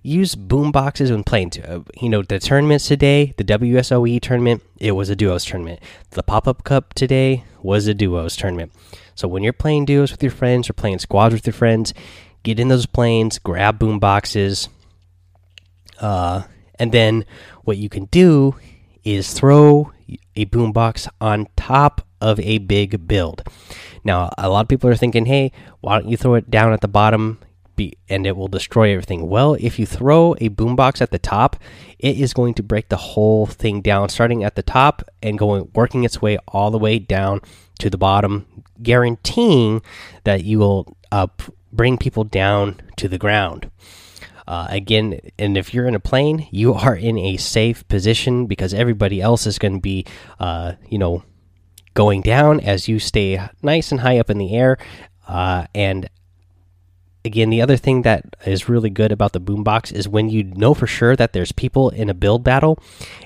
use 0.09 0.35
boom 0.35 0.73
boxes 0.73 1.11
when 1.11 1.25
playing. 1.25 1.53
Uh, 1.67 1.81
you 2.01 2.09
know, 2.09 2.23
the 2.23 2.39
tournaments 2.39 2.89
today, 2.89 3.35
the 3.37 3.45
WSOE 3.45 4.21
tournament, 4.21 4.63
it 4.79 4.93
was 4.93 5.11
a 5.11 5.17
duos 5.17 5.45
tournament. 5.45 5.81
The 6.11 6.23
pop 6.23 6.49
up 6.49 6.65
cup 6.65 6.95
today 6.95 7.45
was 7.63 7.87
a 7.87 7.95
duos 7.95 8.37
tournament. 8.37 8.73
So 9.15 9.29
when 9.29 9.43
you're 9.43 9.53
playing 9.53 9.85
duos 9.85 10.11
with 10.11 10.23
your 10.23 10.33
friends 10.33 10.71
or 10.71 10.73
playing 10.73 11.01
squads 11.01 11.35
with 11.35 11.47
your 11.47 11.53
friends, 11.53 11.93
get 12.43 12.59
in 12.59 12.69
those 12.69 12.87
planes, 12.87 13.39
grab 13.39 13.79
boom 13.79 13.99
boxes, 13.99 14.69
uh, 16.01 16.43
and 16.79 16.93
then 16.93 17.25
what 17.65 17.77
you 17.77 17.89
can 17.89 18.07
do 18.07 18.55
is 19.05 19.33
throw 19.33 19.93
a 20.37 20.45
boom 20.45 20.73
box 20.73 21.09
on 21.21 21.49
top 21.57 22.07
of 22.21 22.39
a 22.41 22.59
big 22.59 23.07
build. 23.07 23.43
Now, 24.05 24.31
a 24.39 24.49
lot 24.49 24.63
of 24.63 24.69
people 24.69 24.89
are 24.89 24.97
thinking, 24.97 25.27
hey, 25.27 25.53
why 25.81 25.99
don't 25.99 26.09
you 26.09 26.17
throw 26.17 26.35
it 26.35 26.51
down 26.51 26.73
at 26.73 26.81
the 26.81 26.89
bottom 26.89 27.41
be 27.79 27.97
and 28.11 28.27
it 28.27 28.37
will 28.37 28.49
destroy 28.49 28.93
everything. 28.93 29.29
Well, 29.29 29.55
if 29.59 29.79
you 29.79 29.87
throw 29.87 30.35
a 30.35 30.51
boombox 30.51 31.01
at 31.01 31.11
the 31.11 31.19
top, 31.19 31.57
it 31.99 32.19
is 32.19 32.35
going 32.35 32.53
to 32.55 32.63
break 32.63 32.91
the 32.91 32.97
whole 32.97 33.47
thing 33.47 33.81
down, 33.81 34.11
starting 34.11 34.45
at 34.45 34.55
the 34.55 34.63
top 34.63 35.03
and 35.23 35.39
going 35.39 35.71
working 35.75 36.05
its 36.05 36.21
way 36.21 36.37
all 36.49 36.71
the 36.71 36.79
way 36.79 36.99
down 36.99 37.41
to 37.79 37.89
the 37.89 37.97
bottom, 37.97 38.47
guaranteeing 38.83 39.81
that 40.25 40.45
you 40.45 40.59
will 40.59 40.95
uh, 41.11 41.29
bring 41.73 41.97
people 41.97 42.25
down 42.25 42.81
to 42.97 43.09
the 43.09 43.19
ground. 43.19 43.71
Uh, 44.47 44.67
again, 44.71 45.21
and 45.39 45.59
if 45.59 45.75
you're 45.75 45.87
in 45.87 45.95
a 45.95 46.01
plane, 46.01 46.49
you 46.51 46.75
are 46.85 46.97
in 46.97 47.19
a 47.19 47.37
safe 47.37 47.87
position 47.89 48.47
because 48.47 48.75
everybody 48.75 49.21
else 49.21 49.47
is 49.47 49.59
going 49.59 49.75
to 49.75 49.81
be, 49.81 50.05
uh, 50.41 50.73
you 50.89 50.99
know, 50.99 51.23
going 51.95 52.23
down 52.23 52.61
as 52.61 52.89
you 52.89 52.99
stay 52.99 53.41
nice 53.63 53.91
and 53.91 54.01
high 54.01 54.19
up 54.19 54.31
in 54.31 54.39
the 54.39 54.55
air. 54.55 54.79
Uh, 55.27 55.67
and 55.75 56.09
again, 57.25 57.51
the 57.51 57.63
other 57.63 57.77
thing 57.77 58.03
that 58.03 58.37
is 58.47 58.69
really 58.69 58.91
good 58.91 59.13
about 59.13 59.33
the 59.33 59.41
boombox 59.41 59.93
is 59.93 60.09
when 60.09 60.29
you 60.29 60.45
know 60.45 60.75
for 60.75 60.87
sure 60.87 61.17
that 61.17 61.33
there's 61.33 61.53
people 61.53 61.91
in 61.91 62.09
a 62.09 62.15
build 62.15 62.45
battle, 62.45 62.79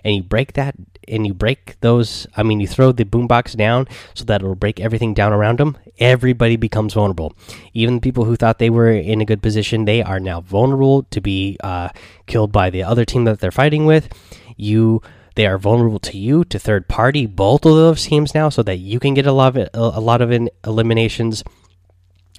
and 0.05 0.15
you 0.15 0.23
break 0.23 0.55
that 0.55 0.75
and 1.09 1.27
you 1.27 1.35
break 1.35 1.77
those. 1.81 2.27
I 2.37 2.43
mean, 2.43 2.61
you 2.61 2.67
throw 2.67 2.93
the 2.93 3.05
boombox 3.05 3.57
down 3.57 3.89
so 4.15 4.25
that 4.25 4.43
it'll 4.43 4.55
break 4.55 4.81
everything 4.81 5.15
down 5.15 5.33
around 5.33 5.59
them. 5.59 5.77
Everybody 5.99 6.57
becomes 6.57 6.95
vulnerable. 6.95 7.35
Even 7.75 8.01
people 8.01 8.25
who 8.25 8.37
thought 8.37 8.59
they 8.59 8.71
were 8.71 8.91
in 8.91 9.21
a 9.21 9.25
good 9.25 9.43
position, 9.43 9.85
they 9.85 10.03
are 10.03 10.21
now 10.21 10.41
vulnerable 10.41 11.05
to 11.05 11.21
be 11.21 11.57
uh, 11.63 11.91
killed 12.27 12.53
by 12.53 12.71
the 12.71 12.83
other 12.83 13.05
team 13.05 13.25
that 13.25 13.41
they're 13.41 13.51
fighting 13.51 13.87
with. 13.87 14.09
You 14.57 15.03
they 15.35 15.47
are 15.47 15.57
vulnerable 15.57 15.99
to 15.99 16.19
you 16.19 16.45
to 16.45 16.59
third 16.59 16.89
party 16.89 17.25
both 17.25 17.65
of 17.65 17.75
those 17.75 18.05
teams 18.05 18.35
now 18.35 18.51
so 18.51 18.63
that 18.63 18.77
you 18.77 19.01
can 19.01 19.15
get 19.15 19.27
a 19.27 19.33
lot 19.33 19.57
of 19.57 19.69
a 19.73 20.01
lot 20.01 20.21
of 20.21 20.31
eliminations 20.65 21.43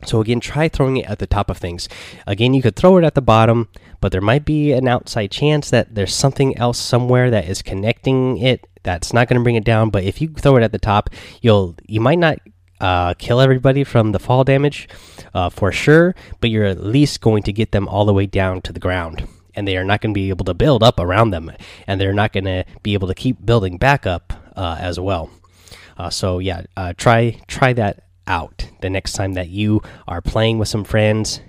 so 0.05 0.21
again, 0.21 0.39
try 0.39 0.67
throwing 0.67 0.97
it 0.97 1.09
at 1.09 1.19
the 1.19 1.27
top 1.27 1.49
of 1.49 1.57
things. 1.57 1.89
Again, 2.27 2.53
you 2.53 2.61
could 2.61 2.75
throw 2.75 2.97
it 2.97 3.03
at 3.03 3.15
the 3.15 3.21
bottom, 3.21 3.69
but 4.01 4.11
there 4.11 4.21
might 4.21 4.45
be 4.45 4.71
an 4.71 4.87
outside 4.87 5.31
chance 5.31 5.69
that 5.69 5.95
there's 5.95 6.13
something 6.13 6.57
else 6.57 6.77
somewhere 6.77 7.29
that 7.29 7.47
is 7.47 7.61
connecting 7.61 8.37
it 8.37 8.67
that's 8.83 9.13
not 9.13 9.27
going 9.27 9.39
to 9.39 9.43
bring 9.43 9.55
it 9.55 9.63
down. 9.63 9.89
But 9.89 10.03
if 10.03 10.21
you 10.21 10.29
throw 10.29 10.57
it 10.57 10.63
at 10.63 10.71
the 10.71 10.79
top, 10.79 11.09
you'll 11.41 11.75
you 11.87 12.01
might 12.01 12.19
not 12.19 12.39
uh, 12.79 13.13
kill 13.15 13.39
everybody 13.39 13.83
from 13.83 14.11
the 14.11 14.19
fall 14.19 14.43
damage 14.43 14.89
uh, 15.33 15.49
for 15.49 15.71
sure, 15.71 16.15
but 16.41 16.49
you're 16.49 16.65
at 16.65 16.83
least 16.83 17.21
going 17.21 17.43
to 17.43 17.53
get 17.53 17.71
them 17.71 17.87
all 17.87 18.05
the 18.05 18.13
way 18.13 18.25
down 18.25 18.61
to 18.61 18.73
the 18.73 18.79
ground, 18.79 19.27
and 19.55 19.67
they 19.67 19.77
are 19.77 19.85
not 19.85 20.01
going 20.01 20.13
to 20.13 20.17
be 20.17 20.29
able 20.29 20.45
to 20.45 20.53
build 20.53 20.83
up 20.83 20.99
around 20.99 21.31
them, 21.31 21.51
and 21.87 21.99
they're 21.99 22.13
not 22.13 22.33
going 22.33 22.45
to 22.45 22.65
be 22.83 22.93
able 22.93 23.07
to 23.07 23.15
keep 23.15 23.45
building 23.45 23.77
back 23.77 24.05
up 24.05 24.33
uh, 24.55 24.77
as 24.79 24.99
well. 24.99 25.29
Uh, 25.97 26.09
so 26.09 26.39
yeah, 26.39 26.63
uh, 26.75 26.93
try 26.97 27.39
try 27.47 27.71
that 27.73 28.03
out. 28.27 28.69
The 28.81 28.89
next 28.89 29.13
time 29.13 29.33
that 29.33 29.49
you 29.49 29.81
are 30.07 30.21
playing 30.21 30.59
with 30.59 30.67
some 30.67 30.83
friends 30.83 31.41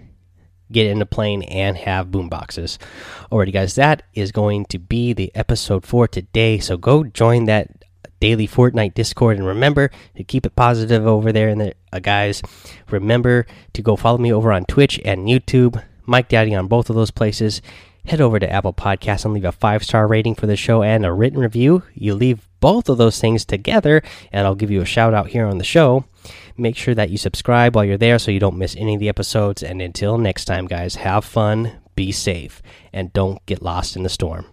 get 0.73 0.87
in 0.87 1.01
a 1.01 1.07
plane 1.07 1.43
and 1.43 1.77
have 1.77 2.11
boom 2.11 2.29
boxes 2.29 2.79
alrighty 3.35 3.53
guys 3.53 3.75
that 3.75 4.03
is 4.15 4.33
going 4.33 4.65
to 4.67 4.79
be 4.79 5.13
the 5.13 5.35
episode 5.35 5.85
for 5.85 6.07
today. 6.07 6.59
So 6.59 6.77
go 6.77 7.05
join 7.05 7.47
that 7.47 7.85
daily 8.21 8.47
fortnite 8.47 8.95
discord 8.95 9.37
and 9.37 9.47
remember 9.47 9.91
to 10.17 10.25
keep 10.25 10.47
it 10.47 10.57
positive 10.57 11.07
over 11.07 11.33
there 11.33 11.49
and 11.49 11.61
the 11.61 11.75
uh, 11.93 11.99
guys. 11.99 12.43
Remember 12.91 13.47
to 13.73 13.83
go 13.83 13.97
follow 13.97 14.19
me 14.19 14.33
over 14.33 14.53
on 14.53 14.65
twitch 14.65 15.01
and 15.05 15.27
youtube 15.29 15.83
mike 16.07 16.29
daddy 16.29 16.55
on 16.55 16.69
both 16.69 16.89
of 16.91 16.97
those 16.97 17.11
places. 17.11 17.61
Head 18.07 18.21
over 18.21 18.39
to 18.39 18.51
apple 18.51 18.75
Podcasts 18.75 19.25
and 19.25 19.35
leave 19.35 19.45
a 19.45 19.53
five 19.53 19.83
star 19.83 20.07
rating 20.07 20.35
for 20.35 20.47
the 20.47 20.57
show 20.57 20.83
and 20.83 21.05
a 21.05 21.13
written 21.13 21.41
review. 21.41 21.83
You 21.95 22.15
leave 22.15 22.49
both 22.65 22.89
of 22.89 22.97
those 22.99 23.21
things 23.21 23.45
together 23.45 24.03
and 24.33 24.47
i'll 24.47 24.61
give 24.63 24.71
you 24.71 24.81
a 24.81 24.93
shout 24.97 25.13
out 25.13 25.29
here 25.29 25.47
on 25.47 25.59
the 25.59 25.71
show 25.77 26.05
Make 26.57 26.77
sure 26.77 26.95
that 26.95 27.11
you 27.11 27.19
subscribe 27.19 27.75
while 27.75 27.85
you're 27.85 27.99
there 27.99 28.19
so 28.19 28.31
you 28.31 28.39
don't 28.39 28.59
miss 28.59 28.77
any 28.77 28.95
of 28.95 29.01
the 29.01 29.09
episodes. 29.09 29.63
And 29.63 29.83
until 29.83 30.19
next 30.19 30.45
time, 30.45 30.67
guys, 30.67 30.95
have 30.97 31.25
fun, 31.25 31.73
be 31.97 32.13
safe, 32.13 32.63
and 32.93 33.13
don't 33.13 33.45
get 33.47 33.63
lost 33.63 33.97
in 33.97 34.05
the 34.05 34.09
storm. 34.09 34.47